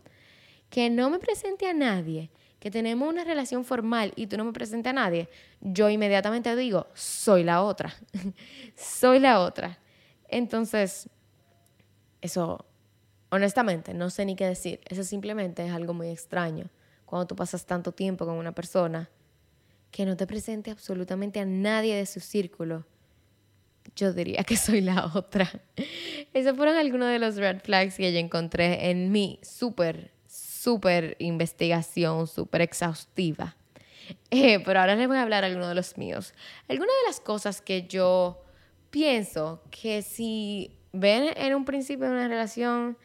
Que 0.72 0.88
no 0.88 1.11
me 1.11 1.18
presente 1.18 1.68
a 1.68 1.74
nadie 1.74 2.30
que 2.58 2.70
tenemos 2.70 3.06
una 3.06 3.24
relación 3.24 3.64
formal 3.64 4.14
y 4.16 4.26
tú 4.26 4.38
no 4.38 4.44
me 4.44 4.52
presentas 4.52 4.92
a 4.92 4.94
nadie, 4.94 5.28
yo 5.61 5.90
inmediatamente 5.90 6.54
digo, 6.56 6.87
soy 6.94 7.44
la 7.44 7.61
otra, 7.62 7.92
soy 8.76 9.18
la 9.18 9.40
otra. 9.40 9.80
Entonces, 10.28 11.11
eso, 12.20 12.64
honestamente, 13.30 13.92
no 13.92 14.08
sé 14.08 14.24
ni 14.24 14.35
qué 14.35 14.46
decir. 14.46 14.80
Eso 14.88 15.04
simplemente 15.04 15.66
es 15.66 15.72
algo 15.72 15.92
muy 15.92 16.08
extraño. 16.08 16.70
Cuando 17.04 17.26
tú 17.26 17.37
pasas 17.37 17.66
tanto 17.66 17.90
tiempo 17.90 18.24
con 18.24 18.37
una 18.37 18.52
persona 18.52 19.11
que 19.90 20.06
no 20.06 20.16
te 20.16 20.26
presente 20.26 20.70
absolutamente 20.70 21.40
a 21.40 21.44
nadie 21.44 21.96
de 21.96 22.06
su 22.06 22.20
círculo, 22.20 22.87
yo 23.96 24.12
diría 24.12 24.44
que 24.44 24.56
soy 24.56 24.80
la 24.80 25.11
otra. 25.12 25.50
Esos 26.32 26.56
fueron 26.56 26.76
algunos 26.76 27.08
de 27.08 27.18
los 27.18 27.35
red 27.35 27.61
flags 27.61 27.96
que 27.96 28.12
yo 28.12 28.20
encontré 28.20 28.88
en 28.88 29.11
mi 29.11 29.40
súper 29.42 30.12
súper 30.62 31.16
investigación, 31.18 32.27
súper 32.27 32.61
exhaustiva. 32.62 33.57
Eh, 34.31 34.61
pero 34.64 34.81
ahora 34.81 34.94
les 34.94 35.09
voy 35.09 35.16
a 35.16 35.22
hablar 35.22 35.44
algunos 35.44 35.68
de 35.68 35.75
los 35.75 35.96
míos. 35.96 36.35
Algunas 36.68 36.94
de 37.03 37.09
las 37.09 37.20
cosas 37.20 37.61
que 37.61 37.87
yo 37.87 38.42
pienso 38.90 39.62
que 39.70 40.03
si 40.03 40.77
ven 40.92 41.33
en 41.37 41.55
un 41.55 41.64
principio 41.64 42.07
de 42.07 42.12
una 42.12 42.29
relación, 42.29 42.98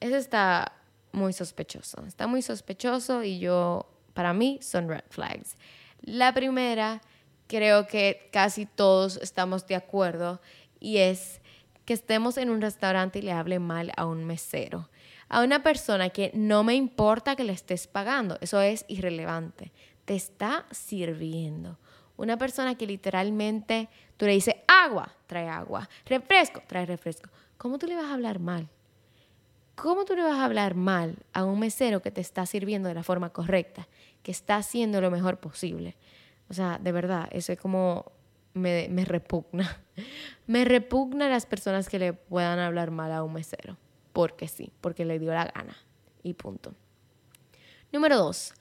eso 0.00 0.16
está 0.16 0.72
muy 1.12 1.32
sospechoso. 1.32 2.04
Está 2.06 2.26
muy 2.26 2.42
sospechoso 2.42 3.22
y 3.22 3.38
yo, 3.38 3.88
para 4.14 4.32
mí, 4.32 4.58
son 4.62 4.88
red 4.88 5.04
flags. 5.10 5.56
La 6.02 6.34
primera, 6.34 7.00
creo 7.46 7.86
que 7.86 8.28
casi 8.32 8.66
todos 8.66 9.16
estamos 9.18 9.66
de 9.66 9.76
acuerdo 9.76 10.40
y 10.80 10.98
es 10.98 11.40
que 11.84 11.94
estemos 11.94 12.36
en 12.36 12.50
un 12.50 12.60
restaurante 12.60 13.20
y 13.20 13.22
le 13.22 13.32
hable 13.32 13.58
mal 13.60 13.92
a 13.96 14.04
un 14.04 14.24
mesero 14.24 14.88
a 15.28 15.42
una 15.42 15.62
persona 15.62 16.10
que 16.10 16.30
no 16.34 16.64
me 16.64 16.74
importa 16.74 17.36
que 17.36 17.44
le 17.44 17.52
estés 17.52 17.86
pagando. 17.86 18.38
Eso 18.40 18.60
es 18.60 18.84
irrelevante. 18.88 19.72
Te 20.04 20.14
está 20.14 20.64
sirviendo. 20.70 21.78
Una 22.16 22.36
persona 22.36 22.74
que 22.76 22.86
literalmente 22.86 23.88
tú 24.16 24.26
le 24.26 24.32
dices 24.32 24.56
agua, 24.66 25.14
trae 25.26 25.48
agua, 25.48 25.88
refresco, 26.06 26.62
trae 26.66 26.86
refresco. 26.86 27.30
¿Cómo 27.56 27.78
tú 27.78 27.86
le 27.86 27.94
vas 27.94 28.06
a 28.06 28.14
hablar 28.14 28.38
mal? 28.38 28.68
¿Cómo 29.76 30.04
tú 30.04 30.16
le 30.16 30.22
vas 30.22 30.38
a 30.38 30.44
hablar 30.44 30.74
mal 30.74 31.16
a 31.32 31.44
un 31.44 31.60
mesero 31.60 32.02
que 32.02 32.10
te 32.10 32.20
está 32.20 32.46
sirviendo 32.46 32.88
de 32.88 32.94
la 32.94 33.04
forma 33.04 33.30
correcta, 33.30 33.86
que 34.24 34.32
está 34.32 34.56
haciendo 34.56 35.00
lo 35.00 35.10
mejor 35.10 35.38
posible? 35.38 35.96
O 36.48 36.54
sea, 36.54 36.78
de 36.78 36.90
verdad, 36.90 37.28
eso 37.30 37.52
es 37.52 37.60
como 37.60 38.10
me, 38.54 38.88
repugna. 39.04 39.80
Me 40.46 40.64
repugna 40.64 41.28
las 41.28 41.44
personas 41.46 41.88
que 41.88 41.98
le 41.98 42.12
puedan 42.14 42.58
hablar 42.58 42.90
mal 42.90 43.12
a 43.12 43.22
un 43.22 43.34
mesero 43.34 43.76
porque 44.18 44.48
sí, 44.48 44.72
porque 44.80 45.04
le 45.04 45.20
dio 45.20 45.32
la 45.32 45.44
gana. 45.44 45.76
Y 46.24 46.34
punto. 46.34 46.74
Número 47.92 48.16
dos, 48.16 48.52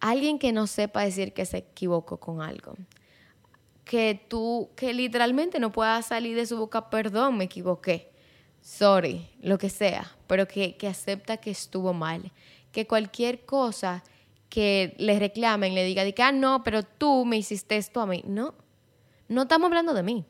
alguien 0.00 0.38
que 0.38 0.52
no 0.52 0.66
sepa 0.66 1.02
decir 1.02 1.34
que 1.34 1.44
se 1.44 1.58
equivocó 1.58 2.18
con 2.18 2.40
algo. 2.40 2.72
Que 3.84 4.18
tú, 4.26 4.70
que 4.74 4.94
literalmente 4.94 5.60
no 5.60 5.70
pueda 5.70 6.00
salir 6.00 6.34
de 6.34 6.46
su 6.46 6.56
boca, 6.56 6.88
perdón, 6.88 7.36
me 7.36 7.44
equivoqué. 7.44 8.10
Sorry, 8.62 9.28
lo 9.42 9.58
que 9.58 9.68
sea, 9.68 10.16
pero 10.26 10.48
que, 10.48 10.78
que 10.78 10.88
acepta 10.88 11.36
que 11.36 11.50
estuvo 11.50 11.92
mal. 11.92 12.32
Que 12.72 12.86
cualquier 12.86 13.44
cosa 13.44 14.02
que 14.48 14.94
le 14.96 15.18
reclamen, 15.18 15.74
le 15.74 15.84
diga, 15.84 16.04
diga, 16.04 16.28
ah, 16.28 16.32
no, 16.32 16.64
pero 16.64 16.84
tú 16.84 17.26
me 17.26 17.36
hiciste 17.36 17.76
esto 17.76 18.00
a 18.00 18.06
mí. 18.06 18.24
No, 18.26 18.54
no 19.28 19.42
estamos 19.42 19.66
hablando 19.66 19.92
de 19.92 20.02
mí. 20.02 20.24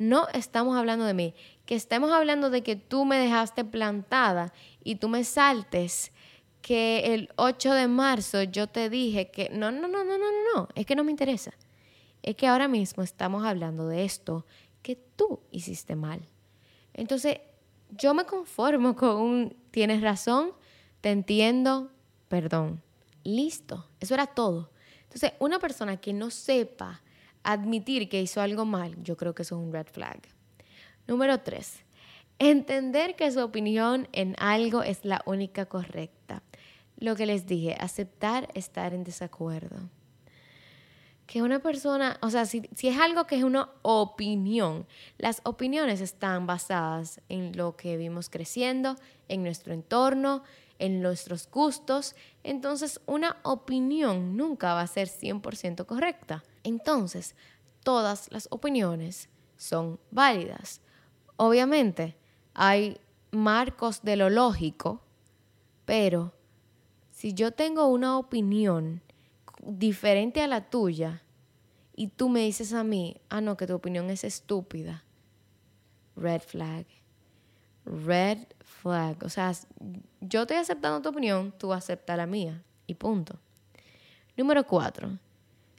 No 0.00 0.28
estamos 0.32 0.78
hablando 0.78 1.04
de 1.04 1.12
mí. 1.12 1.34
Que 1.66 1.74
estemos 1.74 2.10
hablando 2.10 2.48
de 2.48 2.62
que 2.62 2.74
tú 2.74 3.04
me 3.04 3.18
dejaste 3.18 3.66
plantada 3.66 4.50
y 4.82 4.94
tú 4.94 5.10
me 5.10 5.24
saltes 5.24 6.10
que 6.62 7.12
el 7.12 7.28
8 7.36 7.74
de 7.74 7.86
marzo 7.86 8.42
yo 8.44 8.66
te 8.66 8.88
dije 8.88 9.30
que 9.30 9.50
no, 9.50 9.70
no, 9.70 9.88
no, 9.88 10.02
no, 10.02 10.16
no, 10.16 10.26
no, 10.54 10.68
es 10.74 10.86
que 10.86 10.96
no 10.96 11.04
me 11.04 11.10
interesa. 11.10 11.52
Es 12.22 12.34
que 12.34 12.46
ahora 12.46 12.66
mismo 12.66 13.02
estamos 13.02 13.44
hablando 13.44 13.88
de 13.88 14.06
esto 14.06 14.46
que 14.80 14.96
tú 14.96 15.40
hiciste 15.50 15.96
mal. 15.96 16.26
Entonces, 16.94 17.40
yo 17.90 18.14
me 18.14 18.24
conformo 18.24 18.96
con 18.96 19.16
un 19.16 19.56
tienes 19.70 20.00
razón, 20.00 20.52
te 21.02 21.10
entiendo, 21.10 21.90
perdón. 22.28 22.82
Listo, 23.22 23.86
eso 24.00 24.14
era 24.14 24.28
todo. 24.28 24.70
Entonces, 25.02 25.34
una 25.40 25.58
persona 25.58 25.98
que 25.98 26.14
no 26.14 26.30
sepa 26.30 27.02
admitir 27.42 28.08
que 28.08 28.22
hizo 28.22 28.40
algo 28.40 28.64
mal, 28.64 29.02
yo 29.02 29.16
creo 29.16 29.34
que 29.34 29.42
eso 29.42 29.56
es 29.56 29.66
un 29.66 29.72
red 29.72 29.86
flag. 29.86 30.20
Número 31.06 31.40
tres, 31.40 31.84
entender 32.38 33.16
que 33.16 33.30
su 33.30 33.40
opinión 33.40 34.08
en 34.12 34.34
algo 34.38 34.82
es 34.82 35.04
la 35.04 35.22
única 35.26 35.66
correcta. 35.66 36.42
Lo 36.96 37.16
que 37.16 37.26
les 37.26 37.46
dije, 37.46 37.76
aceptar 37.80 38.48
estar 38.54 38.92
en 38.94 39.04
desacuerdo. 39.04 39.88
Que 41.30 41.42
una 41.42 41.60
persona, 41.60 42.18
o 42.22 42.30
sea, 42.30 42.44
si, 42.44 42.68
si 42.74 42.88
es 42.88 42.98
algo 42.98 43.28
que 43.28 43.36
es 43.36 43.44
una 43.44 43.70
opinión, 43.82 44.84
las 45.16 45.40
opiniones 45.44 46.00
están 46.00 46.48
basadas 46.48 47.20
en 47.28 47.56
lo 47.56 47.76
que 47.76 47.96
vimos 47.96 48.28
creciendo, 48.28 48.96
en 49.28 49.44
nuestro 49.44 49.72
entorno, 49.72 50.42
en 50.80 51.00
nuestros 51.00 51.48
gustos, 51.48 52.16
entonces 52.42 53.00
una 53.06 53.36
opinión 53.44 54.36
nunca 54.36 54.74
va 54.74 54.80
a 54.80 54.86
ser 54.88 55.06
100% 55.06 55.86
correcta. 55.86 56.42
Entonces, 56.64 57.36
todas 57.84 58.26
las 58.32 58.48
opiniones 58.50 59.28
son 59.56 60.00
válidas. 60.10 60.80
Obviamente, 61.36 62.16
hay 62.54 62.98
marcos 63.30 64.02
de 64.02 64.16
lo 64.16 64.30
lógico, 64.30 65.00
pero 65.84 66.32
si 67.12 67.34
yo 67.34 67.52
tengo 67.52 67.86
una 67.86 68.18
opinión 68.18 69.00
diferente 69.62 70.42
a 70.42 70.46
la 70.46 70.70
tuya 70.70 71.22
y 71.94 72.08
tú 72.08 72.28
me 72.28 72.40
dices 72.40 72.72
a 72.72 72.84
mí, 72.84 73.20
ah, 73.28 73.40
no, 73.40 73.56
que 73.56 73.66
tu 73.66 73.74
opinión 73.74 74.10
es 74.10 74.24
estúpida, 74.24 75.04
red 76.16 76.40
flag. 76.40 76.86
Red 77.84 78.38
flag. 78.60 79.16
O 79.24 79.28
sea, 79.28 79.52
yo 80.20 80.42
estoy 80.42 80.56
aceptando 80.56 81.02
tu 81.02 81.08
opinión, 81.08 81.52
tú 81.58 81.72
aceptas 81.72 82.16
la 82.16 82.26
mía. 82.26 82.62
Y 82.86 82.94
punto. 82.94 83.38
Número 84.36 84.66
cuatro. 84.66 85.18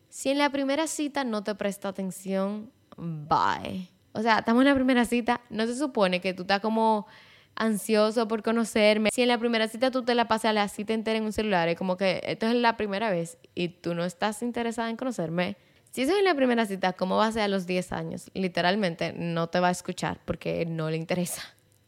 Si 0.09 0.29
en 0.29 0.37
la 0.37 0.49
primera 0.49 0.87
cita 0.87 1.23
no 1.23 1.43
te 1.43 1.55
presta 1.55 1.89
atención, 1.89 2.71
bye. 2.97 3.89
O 4.13 4.21
sea, 4.21 4.39
estamos 4.39 4.61
en 4.61 4.67
la 4.67 4.75
primera 4.75 5.05
cita, 5.05 5.41
no 5.49 5.65
se 5.65 5.75
supone 5.75 6.21
que 6.21 6.33
tú 6.33 6.41
estás 6.41 6.59
como 6.59 7.07
ansioso 7.55 8.27
por 8.27 8.43
conocerme. 8.43 9.09
Si 9.13 9.21
en 9.21 9.27
la 9.27 9.37
primera 9.37 9.67
cita 9.67 9.91
tú 9.91 10.03
te 10.03 10.15
la 10.15 10.27
pasas 10.27 10.53
la 10.53 10.67
cita 10.67 10.93
entera 10.93 11.17
en 11.17 11.25
un 11.25 11.33
celular, 11.33 11.67
es 11.67 11.77
como 11.77 11.97
que 11.97 12.21
esto 12.25 12.47
es 12.47 12.55
la 12.55 12.77
primera 12.77 13.09
vez 13.09 13.37
y 13.55 13.69
tú 13.69 13.93
no 13.93 14.03
estás 14.03 14.41
interesada 14.41 14.89
en 14.89 14.97
conocerme. 14.97 15.57
Si 15.91 16.03
eso 16.03 16.13
es 16.13 16.19
en 16.19 16.25
la 16.25 16.35
primera 16.35 16.65
cita, 16.65 16.93
¿cómo 16.93 17.17
va 17.17 17.27
a 17.27 17.31
ser 17.31 17.43
a 17.43 17.47
los 17.47 17.67
10 17.67 17.91
años? 17.91 18.31
Literalmente 18.33 19.13
no 19.13 19.47
te 19.47 19.59
va 19.59 19.67
a 19.67 19.71
escuchar 19.71 20.21
porque 20.25 20.65
no 20.65 20.89
le 20.89 20.97
interesa. 20.97 21.41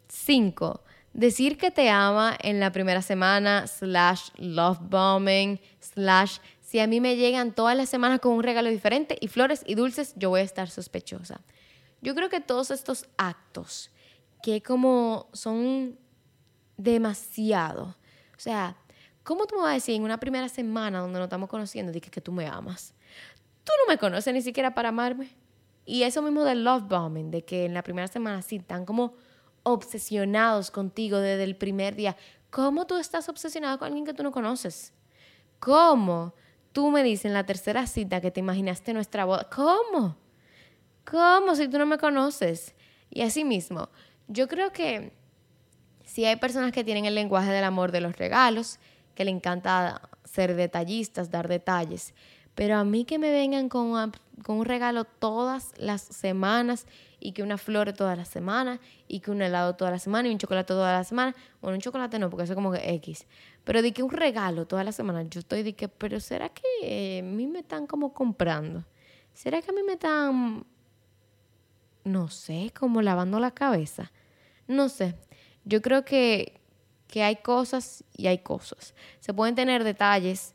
5. 0.09 0.83
Decir 1.13 1.57
que 1.57 1.71
te 1.71 1.89
ama 1.89 2.35
en 2.41 2.59
la 2.59 2.71
primera 2.71 3.01
semana, 3.01 3.67
slash 3.67 4.29
love 4.37 4.79
bombing, 4.81 5.59
slash 5.79 6.39
si 6.59 6.79
a 6.79 6.87
mí 6.87 6.99
me 6.99 7.15
llegan 7.15 7.53
todas 7.53 7.77
las 7.77 7.87
semanas 7.87 8.19
con 8.19 8.33
un 8.33 8.41
regalo 8.41 8.67
diferente 8.69 9.15
y 9.21 9.27
flores 9.27 9.63
y 9.67 9.75
dulces, 9.75 10.13
yo 10.15 10.29
voy 10.31 10.41
a 10.41 10.43
estar 10.43 10.71
sospechosa. 10.71 11.41
Yo 12.01 12.15
creo 12.15 12.29
que 12.29 12.41
todos 12.41 12.71
estos 12.71 13.05
actos 13.15 13.91
que 14.43 14.61
como 14.61 15.29
son 15.31 15.97
demasiado, 16.75 17.95
o 18.35 18.39
sea, 18.39 18.75
¿cómo 19.23 19.47
tú 19.47 19.55
me 19.55 19.61
vas 19.61 19.71
a 19.71 19.75
decir 19.75 19.95
en 19.95 20.03
una 20.03 20.19
primera 20.19 20.49
semana 20.49 20.99
donde 20.99 21.17
nos 21.17 21.27
estamos 21.27 21.49
conociendo 21.49 21.93
que, 21.93 22.01
que 22.01 22.19
tú 22.19 22.33
me 22.33 22.45
amas? 22.45 22.93
Tú 23.63 23.71
no 23.81 23.93
me 23.93 23.97
conoces 23.97 24.33
ni 24.33 24.41
siquiera 24.41 24.75
para 24.75 24.89
amarme. 24.89 25.29
Y 25.85 26.03
eso 26.03 26.21
mismo 26.21 26.43
del 26.43 26.65
love 26.65 26.83
bombing, 26.89 27.31
de 27.31 27.45
que 27.45 27.63
en 27.63 27.73
la 27.73 27.83
primera 27.83 28.09
semana 28.09 28.41
sí 28.41 28.57
están 28.57 28.85
como 28.85 29.13
obsesionados 29.63 30.71
contigo 30.71 31.19
desde 31.19 31.45
el 31.45 31.55
primer 31.55 31.95
día. 31.95 32.17
¿Cómo 32.49 32.85
tú 32.85 32.97
estás 32.97 33.29
obsesionado 33.29 33.79
con 33.79 33.85
alguien 33.85 34.05
que 34.05 34.13
tú 34.13 34.23
no 34.23 34.33
conoces? 34.33 34.91
¿Cómo 35.59 36.33
tú 36.73 36.91
me 36.91 37.01
dices 37.01 37.25
en 37.25 37.33
la 37.33 37.45
tercera 37.45 37.87
cita 37.87 38.19
que 38.19 38.29
te 38.29 38.41
imaginaste 38.41 38.93
nuestra 38.93 39.23
boda? 39.23 39.49
¿Cómo? 39.49 40.17
¿Cómo 41.09 41.55
si 41.55 41.69
tú 41.69 41.77
no 41.77 41.85
me 41.85 41.97
conoces? 41.97 42.75
Y 43.09 43.21
así 43.21 43.45
mismo, 43.45 43.89
yo 44.33 44.47
creo 44.47 44.71
que 44.71 45.13
si 46.03 46.25
hay 46.25 46.35
personas 46.35 46.71
que 46.71 46.83
tienen 46.83 47.05
el 47.05 47.15
lenguaje 47.15 47.51
del 47.51 47.63
amor 47.63 47.91
de 47.91 48.01
los 48.01 48.17
regalos, 48.17 48.79
que 49.15 49.25
le 49.25 49.31
encanta 49.31 50.01
ser 50.23 50.55
detallistas, 50.55 51.29
dar 51.29 51.47
detalles, 51.47 52.13
pero 52.55 52.77
a 52.77 52.83
mí 52.83 53.05
que 53.05 53.17
me 53.17 53.31
vengan 53.31 53.69
con, 53.69 54.11
un 54.47 54.65
regalo 54.65 55.05
todas 55.05 55.73
las 55.77 56.01
semanas 56.01 56.85
y 57.19 57.31
que 57.31 57.41
una 57.41 57.57
flor 57.57 57.93
todas 57.93 58.17
las 58.17 58.27
semanas 58.27 58.79
y 59.07 59.21
que 59.21 59.31
un 59.31 59.41
helado 59.41 59.75
toda 59.75 59.91
la 59.91 59.99
semana 59.99 60.27
y 60.27 60.31
un 60.31 60.37
chocolate 60.37 60.67
toda 60.67 60.91
la 60.91 61.03
semana. 61.03 61.35
Bueno, 61.61 61.77
un 61.77 61.81
chocolate 61.81 62.19
no, 62.19 62.29
porque 62.29 62.43
eso 62.43 62.53
es 62.53 62.55
como 62.55 62.71
que 62.71 62.93
X. 62.95 63.25
Pero 63.63 63.81
de 63.81 63.91
que 63.91 64.03
un 64.03 64.11
regalo 64.11 64.67
toda 64.67 64.83
la 64.83 64.91
semana, 64.91 65.23
yo 65.23 65.39
estoy 65.39 65.63
de 65.63 65.73
que, 65.73 65.87
pero 65.87 66.19
¿será 66.19 66.49
que 66.49 67.19
a 67.19 67.23
mí 67.23 67.47
me 67.47 67.59
están 67.59 67.87
como 67.87 68.13
comprando? 68.13 68.83
¿Será 69.33 69.61
que 69.61 69.71
a 69.71 69.73
mí 69.73 69.81
me 69.83 69.93
están, 69.93 70.65
no 72.03 72.27
sé, 72.27 72.71
como 72.77 73.01
lavando 73.01 73.39
la 73.39 73.51
cabeza? 73.51 74.11
No 74.67 74.89
sé. 74.89 75.15
Yo 75.65 75.81
creo 75.81 76.05
que, 76.05 76.59
que 77.07 77.23
hay 77.23 77.37
cosas 77.37 78.03
y 78.15 78.27
hay 78.27 78.39
cosas. 78.39 78.93
Se 79.19 79.33
pueden 79.33 79.55
tener 79.55 79.83
detalles 79.83 80.53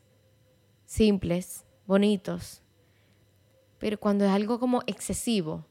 simples 0.86 1.64
bonitos. 1.86 2.62
Pero 3.78 3.98
cuando 3.98 4.24
es 4.24 4.30
algo 4.30 4.58
como 4.58 4.82
excesivo, 4.86 5.64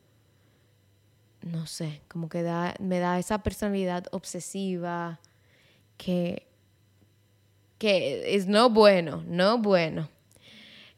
no 1.41 1.65
sé, 1.65 2.01
como 2.07 2.29
que 2.29 2.41
da, 2.41 2.73
me 2.79 2.99
da 2.99 3.19
esa 3.19 3.43
personalidad 3.43 4.05
obsesiva 4.11 5.19
que, 5.97 6.47
que 7.77 8.35
es 8.35 8.47
no 8.47 8.69
bueno, 8.69 9.23
no 9.27 9.57
bueno. 9.57 10.09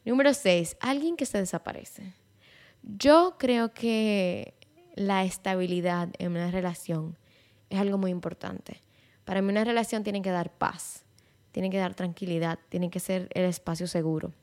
Número 0.06 0.34
seis, 0.34 0.78
alguien 0.80 1.16
que 1.16 1.26
se 1.26 1.40
desaparece. 1.40 2.14
Yo 2.84 3.36
creo 3.38 3.74
que 3.74 4.54
la 4.96 5.24
estabilidad 5.24 6.10
en 6.18 6.32
una 6.32 6.52
relación 6.52 7.18
es 7.70 7.80
algo 7.80 7.98
muy 7.98 8.12
importante. 8.12 8.82
Para 9.26 9.42
mí 9.42 9.50
una 9.50 9.64
relación 9.64 10.04
tiene 10.04 10.22
que 10.22 10.32
dar 10.32 10.52
paz, 10.52 11.04
tiene 11.52 11.70
que 11.70 11.78
dar 11.78 11.94
tranquilidad, 11.94 12.60
tiene 12.70 12.90
que 12.90 13.00
ser 13.00 13.30
el 13.34 13.46
espacio 13.46 13.88
seguro. 13.88 14.34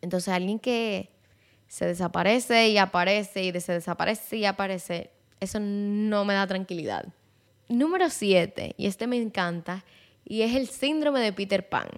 Entonces 0.00 0.32
alguien 0.32 0.58
que 0.58 1.10
se 1.68 1.86
desaparece 1.86 2.68
y 2.68 2.78
aparece 2.78 3.44
y 3.44 3.60
se 3.60 3.72
desaparece 3.72 4.36
y 4.36 4.44
aparece, 4.44 5.10
eso 5.38 5.58
no 5.60 6.24
me 6.24 6.34
da 6.34 6.46
tranquilidad. 6.46 7.06
Número 7.68 8.10
7, 8.10 8.74
y 8.76 8.86
este 8.86 9.06
me 9.06 9.16
encanta, 9.16 9.84
y 10.24 10.42
es 10.42 10.56
el 10.56 10.68
síndrome 10.68 11.20
de 11.20 11.32
Peter 11.32 11.68
Pan. 11.68 11.88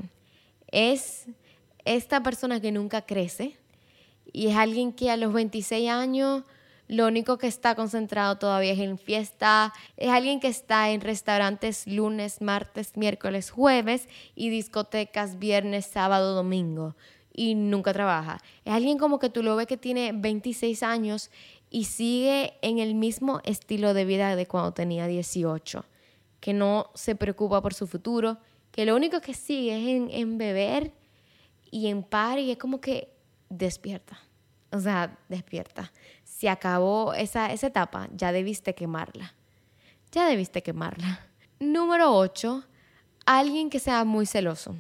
Es 0.71 1.27
esta 1.85 2.23
persona 2.23 2.61
que 2.61 2.73
nunca 2.73 3.03
crece 3.03 3.57
y 4.33 4.49
es 4.49 4.57
alguien 4.57 4.93
que 4.93 5.11
a 5.11 5.17
los 5.17 5.33
26 5.33 5.91
años 5.91 6.45
lo 6.93 7.07
único 7.07 7.39
que 7.39 7.47
está 7.47 7.75
concentrado 7.75 8.37
todavía 8.37 8.75
es 8.75 8.79
en 8.79 8.99
fiesta. 8.99 9.73
Es 9.97 10.11
alguien 10.11 10.41
que 10.41 10.49
está 10.49 10.91
en 10.91 11.01
restaurantes 11.01 11.87
lunes, 11.87 12.43
martes, 12.43 12.99
miércoles, 12.99 13.51
jueves 13.51 14.11
y 14.35 14.51
discotecas 14.51 15.39
viernes, 15.39 15.87
sábado, 15.87 16.35
domingo 16.35 16.95
y 17.35 17.55
nunca 17.55 17.95
trabaja. 17.95 18.43
Es 18.67 18.75
alguien 18.75 18.99
como 18.99 19.19
que 19.19 19.31
tú 19.31 19.43
lo 19.43 19.57
ves 19.57 19.67
que 19.67 19.79
tiene 19.79 20.13
26 20.15 20.83
años 20.83 21.31
y 21.71 21.85
sigue 21.85 22.59
en 22.61 22.79
el 22.79 22.95
mismo 22.95 23.41
estilo 23.45 23.95
de 23.95 24.05
vida 24.05 24.37
de 24.37 24.47
cuando 24.47 24.73
tenía 24.73 25.07
18, 25.07 25.87
que 26.41 26.53
no 26.53 26.91
se 26.93 27.15
preocupa 27.15 27.63
por 27.63 27.73
su 27.73 27.87
futuro, 27.87 28.37
que 28.71 28.85
lo 28.85 28.95
único 28.95 29.23
que 29.23 29.33
sigue 29.33 29.77
es 29.77 30.11
en, 30.13 30.37
beber 30.37 30.93
y 31.71 31.87
en 31.87 32.03
par 32.03 32.39
y 32.39 32.51
es 32.51 32.59
como 32.59 32.83
que 32.83 33.15
despierta. 33.49 34.21
O 34.71 34.81
sea, 34.81 35.19
despierta. 35.29 35.91
Se 36.43 36.49
acabó 36.49 37.15
esa, 37.15 37.53
esa 37.53 37.69
etapa, 37.69 38.09
ya 38.17 38.33
debiste 38.33 38.75
quemarla. 38.75 39.33
Ya 40.11 40.27
debiste 40.27 40.61
quemarla. 40.61 41.25
Número 41.61 42.13
8, 42.17 42.65
alguien 43.27 43.71
que 43.71 43.79
sea 43.79 44.03
muy 44.05 44.27
celoso 44.27 44.75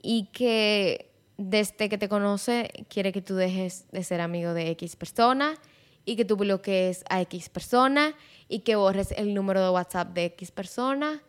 y 0.00 0.26
que 0.26 1.10
desde 1.36 1.88
que 1.88 1.98
te 1.98 2.08
conoce 2.08 2.70
quiere 2.88 3.10
que 3.10 3.20
tú 3.20 3.34
dejes 3.34 3.90
de 3.90 4.04
ser 4.04 4.20
amigo 4.20 4.54
de 4.54 4.70
X 4.70 4.94
persona 4.94 5.56
y 6.04 6.14
que 6.14 6.24
tú 6.24 6.36
bloquees 6.36 7.02
a 7.10 7.20
X 7.22 7.48
persona 7.48 8.14
y 8.48 8.60
que 8.60 8.76
borres 8.76 9.10
el 9.10 9.34
número 9.34 9.60
de 9.64 9.70
WhatsApp 9.70 10.14
de 10.14 10.26
X 10.26 10.52
persona. 10.52 11.24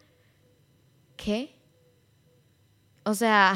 ¿Qué? 1.18 1.56
O 3.04 3.16
sea, 3.16 3.56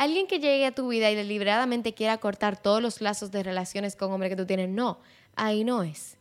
alguien 0.00 0.26
que 0.26 0.38
llegue 0.38 0.64
a 0.64 0.72
tu 0.72 0.88
vida 0.88 1.10
y 1.10 1.14
deliberadamente 1.14 1.92
quiera 1.92 2.16
cortar 2.16 2.56
todos 2.56 2.80
los 2.80 3.02
lazos 3.02 3.30
de 3.30 3.42
relaciones 3.42 3.96
con 3.96 4.10
hombre 4.10 4.30
que 4.30 4.36
tú 4.36 4.46
tienes, 4.46 4.70
no, 4.70 4.98
ahí 5.36 5.62
no 5.62 5.82
es. 5.82 6.16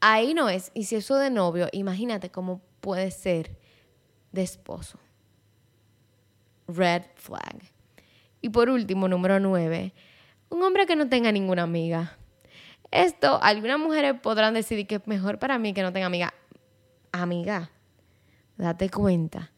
Ahí 0.00 0.34
no 0.34 0.48
es. 0.48 0.72
Y 0.74 0.84
si 0.84 0.96
eso 0.96 1.16
de 1.16 1.30
novio, 1.30 1.68
imagínate 1.70 2.30
cómo 2.30 2.60
puede 2.80 3.12
ser 3.12 3.56
de 4.32 4.42
esposo. 4.42 4.98
Red 6.66 7.02
flag. 7.14 7.62
Y 8.40 8.48
por 8.48 8.68
último, 8.68 9.06
número 9.06 9.38
nueve, 9.38 9.94
un 10.48 10.60
hombre 10.64 10.84
que 10.86 10.96
no 10.96 11.08
tenga 11.08 11.30
ninguna 11.30 11.62
amiga. 11.62 12.18
Esto, 12.90 13.40
algunas 13.40 13.78
mujeres 13.78 14.20
podrán 14.20 14.54
decidir 14.54 14.88
que 14.88 14.96
es 14.96 15.06
mejor 15.06 15.38
para 15.38 15.60
mí 15.60 15.72
que 15.72 15.82
no 15.82 15.92
tenga 15.92 16.06
amiga. 16.06 16.34
Amiga, 17.12 17.70
date 18.56 18.90
cuenta. 18.90 19.52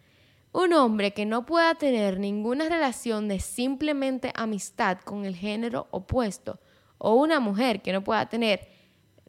Un 0.54 0.72
hombre 0.72 1.12
que 1.12 1.26
no 1.26 1.44
pueda 1.44 1.74
tener 1.74 2.20
ninguna 2.20 2.68
relación 2.68 3.26
de 3.26 3.40
simplemente 3.40 4.30
amistad 4.36 4.98
con 5.00 5.24
el 5.24 5.34
género 5.34 5.88
opuesto. 5.90 6.60
O 6.96 7.14
una 7.14 7.40
mujer 7.40 7.82
que 7.82 7.92
no 7.92 8.04
pueda 8.04 8.28
tener 8.28 8.68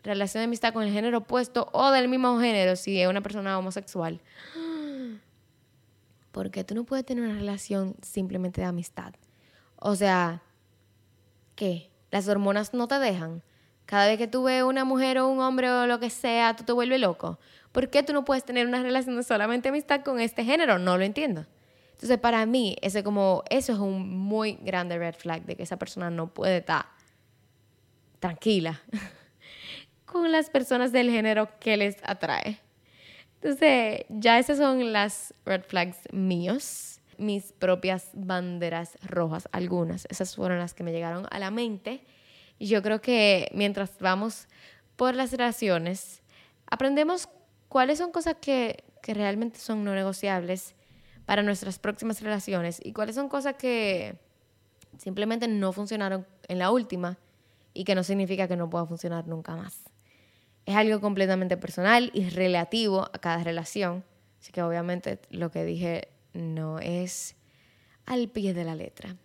relación 0.04 0.42
de 0.42 0.46
amistad 0.46 0.72
con 0.72 0.84
el 0.84 0.94
género 0.94 1.18
opuesto 1.18 1.68
o 1.74 1.90
del 1.90 2.10
mismo 2.10 2.40
género 2.40 2.76
si 2.76 3.02
es 3.02 3.10
una 3.10 3.22
persona 3.22 3.58
homosexual. 3.58 4.22
Porque 6.32 6.64
tú 6.64 6.76
no 6.76 6.84
puedes 6.84 7.08
tener 7.08 7.24
una 7.24 7.40
relación 7.40 7.96
simplemente 8.04 8.62
de 8.62 8.68
amistad. 8.68 9.16
O 9.78 9.96
sea, 9.96 10.44
¿qué? 11.56 11.90
¿Las 12.12 12.28
hormonas 12.28 12.76
no 12.76 12.88
te 12.88 13.00
dejan? 13.00 13.42
Cada 13.88 14.06
vez 14.06 14.20
que 14.20 14.28
tú 14.28 14.44
ves 14.44 14.62
una 14.62 14.86
mujer 14.86 15.18
o 15.18 15.28
un 15.28 15.40
hombre 15.40 15.72
o 15.72 15.88
lo 15.88 16.00
que 16.00 16.12
sea, 16.12 16.56
tú 16.56 16.66
te 16.66 16.72
vuelves 16.72 17.00
loco. 17.00 17.40
¿Por 17.76 17.90
qué 17.90 18.04
tú 18.04 18.14
no 18.14 18.24
puedes 18.24 18.46
tener 18.46 18.68
una 18.68 18.82
relación 18.82 19.18
de 19.18 19.24
solamente 19.24 19.68
amistad 19.68 20.00
con 20.00 20.22
este 20.22 20.46
género? 20.46 20.80
No 20.80 20.98
lo 20.98 21.04
entiendo. 21.04 21.46
Entonces, 21.92 22.18
para 22.18 22.46
mí, 22.46 22.78
ese 22.82 23.04
como, 23.04 23.44
eso 23.50 23.74
es 23.74 23.80
un 23.80 24.18
muy 24.18 24.54
grande 24.62 24.98
red 24.98 25.14
flag 25.14 25.44
de 25.44 25.58
que 25.58 25.64
esa 25.64 25.76
persona 25.76 26.10
no 26.10 26.34
puede 26.34 26.60
estar 26.60 26.86
tranquila 28.22 28.82
con 30.06 30.32
las 30.32 30.50
personas 30.50 30.94
del 30.94 31.12
género 31.12 31.50
que 31.60 31.76
les 31.76 31.98
atrae. 32.04 32.62
Entonces, 33.42 34.06
ya 34.08 34.40
esas 34.40 34.58
son 34.58 34.94
las 34.94 35.34
red 35.46 35.64
flags 35.64 35.98
míos, 36.14 37.02
mis 37.18 37.52
propias 37.52 38.12
banderas 38.14 38.98
rojas, 39.02 39.50
algunas. 39.52 40.08
Esas 40.10 40.34
fueron 40.34 40.60
las 40.60 40.74
que 40.74 40.84
me 40.84 40.94
llegaron 40.94 41.28
a 41.30 41.40
la 41.40 41.52
mente. 41.52 42.06
Y 42.58 42.68
yo 42.68 42.82
creo 42.82 43.02
que 43.02 43.50
mientras 43.54 44.00
vamos 44.00 44.48
por 44.96 45.14
las 45.14 45.34
relaciones, 45.34 46.22
aprendemos 46.68 47.28
cuáles 47.76 47.98
son 47.98 48.14
cosas 48.14 48.38
que, 48.40 48.86
que 49.02 49.14
realmente 49.14 49.60
son 49.60 49.84
no 49.84 49.94
negociables 49.94 50.76
para 51.26 51.44
nuestras 51.44 51.78
próximas 51.78 52.22
relaciones 52.22 52.80
y 52.82 52.94
cuáles 52.94 53.16
son 53.16 53.28
cosas 53.28 53.56
que 53.56 54.16
simplemente 54.98 55.50
no 55.50 55.74
funcionaron 55.74 56.26
en 56.48 56.58
la 56.58 56.72
última 56.72 57.18
y 57.74 57.84
que 57.84 57.94
no 57.94 58.06
significa 58.06 58.48
que 58.48 58.56
no 58.56 58.70
pueda 58.70 58.86
funcionar 58.86 59.28
nunca 59.28 59.58
más. 59.58 59.92
Es 60.66 60.74
algo 60.78 61.02
completamente 61.02 61.58
personal 61.58 62.12
y 62.14 62.30
relativo 62.30 63.10
a 63.12 63.20
cada 63.20 63.44
relación, 63.44 64.06
así 64.40 64.54
que 64.54 64.62
obviamente 64.62 65.20
lo 65.30 65.52
que 65.52 65.66
dije 65.66 66.08
no 66.32 66.80
es 66.80 67.36
al 68.06 68.30
pie 68.30 68.54
de 68.54 68.64
la 68.64 68.76
letra. 68.76 69.18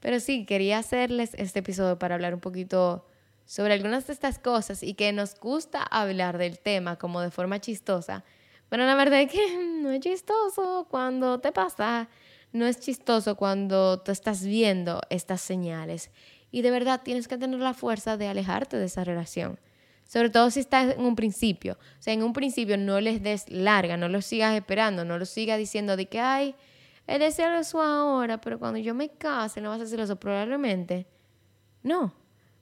Pero 0.00 0.20
sí, 0.20 0.46
quería 0.46 0.78
hacerles 0.78 1.32
este 1.34 1.58
episodio 1.58 1.98
para 1.98 2.14
hablar 2.14 2.32
un 2.32 2.40
poquito 2.40 3.04
sobre 3.46 3.74
algunas 3.74 4.06
de 4.06 4.12
estas 4.12 4.38
cosas 4.38 4.82
y 4.82 4.94
que 4.94 5.12
nos 5.12 5.38
gusta 5.38 5.82
hablar 5.82 6.38
del 6.38 6.58
tema 6.58 6.96
como 6.96 7.20
de 7.20 7.30
forma 7.30 7.60
chistosa. 7.60 8.24
Pero 8.68 8.86
la 8.86 8.94
verdad 8.94 9.20
es 9.20 9.30
que 9.30 9.56
no 9.82 9.90
es 9.90 10.00
chistoso 10.00 10.86
cuando 10.90 11.40
te 11.40 11.52
pasa, 11.52 12.08
no 12.52 12.66
es 12.66 12.80
chistoso 12.80 13.36
cuando 13.36 14.00
tú 14.00 14.12
estás 14.12 14.44
viendo 14.44 15.00
estas 15.10 15.40
señales. 15.40 16.10
Y 16.50 16.62
de 16.62 16.70
verdad 16.70 17.02
tienes 17.04 17.28
que 17.28 17.36
tener 17.36 17.60
la 17.60 17.74
fuerza 17.74 18.16
de 18.16 18.28
alejarte 18.28 18.76
de 18.76 18.86
esa 18.86 19.04
relación. 19.04 19.58
Sobre 20.06 20.30
todo 20.30 20.50
si 20.50 20.60
estás 20.60 20.94
en 20.94 21.04
un 21.04 21.16
principio. 21.16 21.78
O 21.98 22.02
sea, 22.02 22.12
en 22.12 22.22
un 22.22 22.32
principio 22.32 22.76
no 22.76 23.00
les 23.00 23.22
des 23.22 23.48
larga, 23.50 23.96
no 23.96 24.08
lo 24.08 24.22
sigas 24.22 24.54
esperando, 24.54 25.04
no 25.04 25.18
lo 25.18 25.24
sigas 25.24 25.58
diciendo 25.58 25.96
de 25.96 26.06
que, 26.06 26.20
ay, 26.20 26.54
él 27.06 27.22
es 27.22 27.36
celoso 27.36 27.82
ahora, 27.82 28.40
pero 28.40 28.58
cuando 28.58 28.78
yo 28.78 28.94
me 28.94 29.08
case 29.08 29.60
no 29.60 29.70
vas 29.70 29.80
a 29.80 29.86
ser 29.86 29.96
celoso. 29.96 30.16
Probablemente 30.16 31.06
no. 31.82 32.14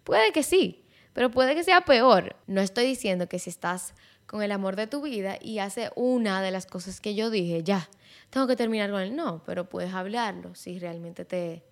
Puede 0.05 0.33
que 0.33 0.43
sí, 0.43 0.85
pero 1.13 1.31
puede 1.31 1.55
que 1.55 1.65
sea 1.65 1.83
peor. 1.83 2.37
No 2.47 2.61
estoy 2.61 2.87
diciendo 2.87 3.29
que 3.29 3.39
si 3.39 3.51
estás 3.51 3.95
con 4.27 4.43
el 4.43 4.53
amor 4.53 4.77
de 4.77 4.87
tu 4.87 5.03
vida 5.03 5.39
y 5.41 5.59
hace 5.59 5.91
una 5.95 6.43
de 6.43 6.51
las 6.51 6.67
cosas 6.67 7.01
que 7.01 7.15
yo 7.15 7.31
dije, 7.31 7.63
ya, 7.63 7.89
tengo 8.31 8.47
que 8.47 8.57
terminar 8.57 8.91
con 8.91 9.01
él. 9.03 9.15
No, 9.15 9.43
pero 9.45 9.69
puedes 9.69 9.93
hablarlo 9.93 10.55
si 10.55 10.79
realmente 10.79 11.25
te, 11.25 11.63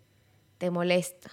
te 0.59 0.71
molesta. 0.71 1.31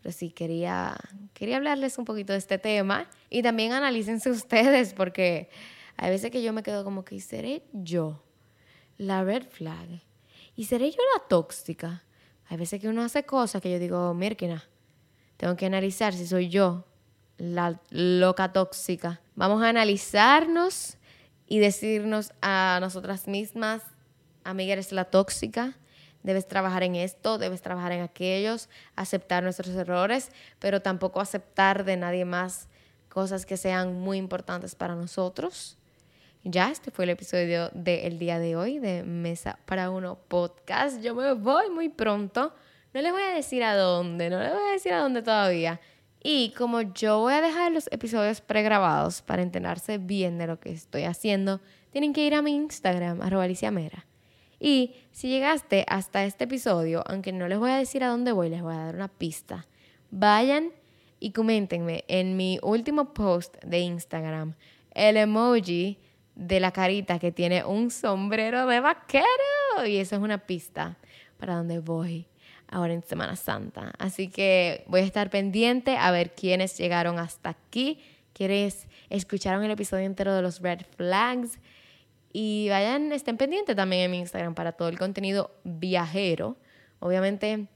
Pero 0.00 0.12
sí, 0.12 0.30
quería, 0.30 0.96
quería 1.34 1.56
hablarles 1.56 1.98
un 1.98 2.04
poquito 2.04 2.32
de 2.32 2.38
este 2.38 2.58
tema 2.58 3.10
y 3.28 3.42
también 3.42 3.72
analícense 3.72 4.30
ustedes 4.30 4.94
porque 4.94 5.50
hay 5.96 6.10
veces 6.10 6.30
que 6.30 6.42
yo 6.42 6.52
me 6.52 6.62
quedo 6.62 6.84
como 6.84 7.04
que 7.04 7.20
seré 7.20 7.64
yo 7.72 8.22
la 8.98 9.24
red 9.24 9.48
flag. 9.48 10.02
¿Y 10.54 10.64
seré 10.64 10.90
yo 10.90 10.98
la 11.16 11.28
tóxica? 11.28 12.04
Hay 12.46 12.56
veces 12.56 12.80
que 12.80 12.88
uno 12.88 13.02
hace 13.02 13.24
cosas 13.24 13.60
que 13.60 13.70
yo 13.70 13.78
digo, 13.78 14.14
Mirkina, 14.14 14.64
tengo 15.38 15.56
que 15.56 15.66
analizar 15.66 16.12
si 16.12 16.26
soy 16.26 16.48
yo 16.48 16.84
la 17.38 17.80
loca 17.90 18.52
tóxica. 18.52 19.20
Vamos 19.36 19.62
a 19.62 19.68
analizarnos 19.68 20.98
y 21.46 21.60
decirnos 21.60 22.32
a 22.42 22.78
nosotras 22.80 23.28
mismas, 23.28 23.82
amiga, 24.44 24.74
eres 24.74 24.92
la 24.92 25.04
tóxica, 25.04 25.78
debes 26.24 26.46
trabajar 26.46 26.82
en 26.82 26.96
esto, 26.96 27.38
debes 27.38 27.62
trabajar 27.62 27.92
en 27.92 28.02
aquellos, 28.02 28.68
aceptar 28.96 29.44
nuestros 29.44 29.74
errores, 29.76 30.30
pero 30.58 30.82
tampoco 30.82 31.20
aceptar 31.20 31.84
de 31.84 31.96
nadie 31.96 32.24
más 32.24 32.68
cosas 33.08 33.46
que 33.46 33.56
sean 33.56 33.98
muy 33.98 34.18
importantes 34.18 34.74
para 34.74 34.96
nosotros. 34.96 35.78
Ya, 36.42 36.70
este 36.70 36.90
fue 36.90 37.04
el 37.04 37.10
episodio 37.10 37.70
del 37.74 38.18
día 38.18 38.38
de 38.40 38.56
hoy 38.56 38.78
de 38.80 39.04
Mesa 39.04 39.58
para 39.66 39.90
Uno 39.90 40.18
Podcast. 40.28 41.00
Yo 41.00 41.14
me 41.14 41.32
voy 41.32 41.70
muy 41.70 41.88
pronto. 41.88 42.52
No 42.94 43.02
les 43.02 43.12
voy 43.12 43.22
a 43.22 43.34
decir 43.34 43.62
a 43.64 43.76
dónde, 43.76 44.30
no 44.30 44.40
les 44.40 44.52
voy 44.52 44.68
a 44.68 44.72
decir 44.72 44.92
a 44.94 45.00
dónde 45.00 45.22
todavía. 45.22 45.80
Y 46.22 46.52
como 46.56 46.80
yo 46.80 47.20
voy 47.20 47.34
a 47.34 47.42
dejar 47.42 47.70
los 47.70 47.86
episodios 47.92 48.40
pregrabados 48.40 49.20
para 49.22 49.42
enterarse 49.42 49.98
bien 49.98 50.38
de 50.38 50.46
lo 50.46 50.58
que 50.58 50.72
estoy 50.72 51.04
haciendo, 51.04 51.60
tienen 51.90 52.12
que 52.12 52.26
ir 52.26 52.34
a 52.34 52.42
mi 52.42 52.54
Instagram, 52.54 53.20
arroba 53.20 53.46
Mera. 53.70 54.06
Y 54.58 54.94
si 55.12 55.28
llegaste 55.28 55.84
hasta 55.86 56.24
este 56.24 56.44
episodio, 56.44 57.04
aunque 57.06 57.32
no 57.32 57.46
les 57.46 57.58
voy 57.58 57.70
a 57.70 57.76
decir 57.76 58.02
a 58.02 58.08
dónde 58.08 58.32
voy, 58.32 58.48
les 58.48 58.62
voy 58.62 58.74
a 58.74 58.86
dar 58.86 58.94
una 58.94 59.08
pista. 59.08 59.66
Vayan 60.10 60.70
y 61.20 61.32
coméntenme 61.32 62.04
en 62.08 62.36
mi 62.36 62.58
último 62.62 63.12
post 63.12 63.56
de 63.62 63.80
Instagram 63.80 64.54
el 64.92 65.16
emoji 65.16 65.98
de 66.34 66.60
la 66.60 66.72
carita 66.72 67.18
que 67.18 67.32
tiene 67.32 67.64
un 67.64 67.90
sombrero 67.90 68.66
de 68.66 68.80
vaquero. 68.80 69.26
Y 69.86 69.98
eso 69.98 70.16
es 70.16 70.22
una 70.22 70.38
pista 70.38 70.96
para 71.38 71.54
donde 71.54 71.78
voy 71.78 72.26
ahora 72.70 72.92
en 72.92 73.02
Semana 73.02 73.36
Santa. 73.36 73.92
Así 73.98 74.28
que 74.28 74.84
voy 74.86 75.00
a 75.00 75.04
estar 75.04 75.30
pendiente 75.30 75.96
a 75.96 76.10
ver 76.10 76.34
quiénes 76.34 76.76
llegaron 76.78 77.18
hasta 77.18 77.50
aquí, 77.50 78.00
quiénes 78.32 78.86
escucharon 79.10 79.64
el 79.64 79.70
episodio 79.70 80.04
entero 80.04 80.34
de 80.34 80.42
los 80.42 80.60
Red 80.60 80.82
Flags. 80.96 81.58
Y 82.32 82.68
vayan, 82.68 83.12
estén 83.12 83.36
pendientes 83.36 83.74
también 83.74 84.02
en 84.02 84.10
mi 84.10 84.18
Instagram 84.18 84.54
para 84.54 84.72
todo 84.72 84.88
el 84.88 84.98
contenido 84.98 85.50
viajero. 85.64 86.56
Obviamente, 87.00 87.68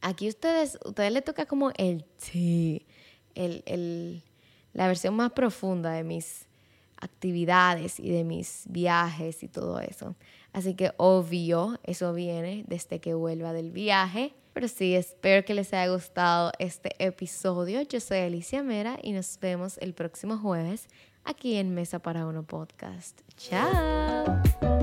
aquí 0.00 0.28
ustedes, 0.28 0.78
ustedes 0.84 1.12
les 1.12 1.24
toca 1.24 1.46
como 1.46 1.70
el 1.76 2.04
sí, 2.16 2.86
el, 3.34 3.62
el, 3.66 4.22
la 4.72 4.86
versión 4.86 5.14
más 5.14 5.32
profunda 5.32 5.92
de 5.92 6.04
mis 6.04 6.46
actividades 6.96 7.98
y 7.98 8.10
de 8.10 8.24
mis 8.24 8.64
viajes 8.68 9.42
y 9.42 9.48
todo 9.48 9.80
eso. 9.80 10.14
Así 10.52 10.74
que 10.74 10.92
obvio, 10.96 11.78
eso 11.82 12.12
viene 12.12 12.64
desde 12.66 13.00
que 13.00 13.14
vuelva 13.14 13.52
del 13.52 13.70
viaje. 13.70 14.34
Pero 14.52 14.68
sí, 14.68 14.94
espero 14.94 15.44
que 15.46 15.54
les 15.54 15.72
haya 15.72 15.90
gustado 15.90 16.52
este 16.58 16.90
episodio. 16.98 17.80
Yo 17.82 18.00
soy 18.00 18.18
Alicia 18.18 18.62
Mera 18.62 18.98
y 19.02 19.12
nos 19.12 19.38
vemos 19.40 19.78
el 19.78 19.94
próximo 19.94 20.36
jueves 20.36 20.88
aquí 21.24 21.56
en 21.56 21.74
Mesa 21.74 22.00
para 22.00 22.26
Uno 22.26 22.42
Podcast. 22.42 23.20
Chao. 23.36 24.81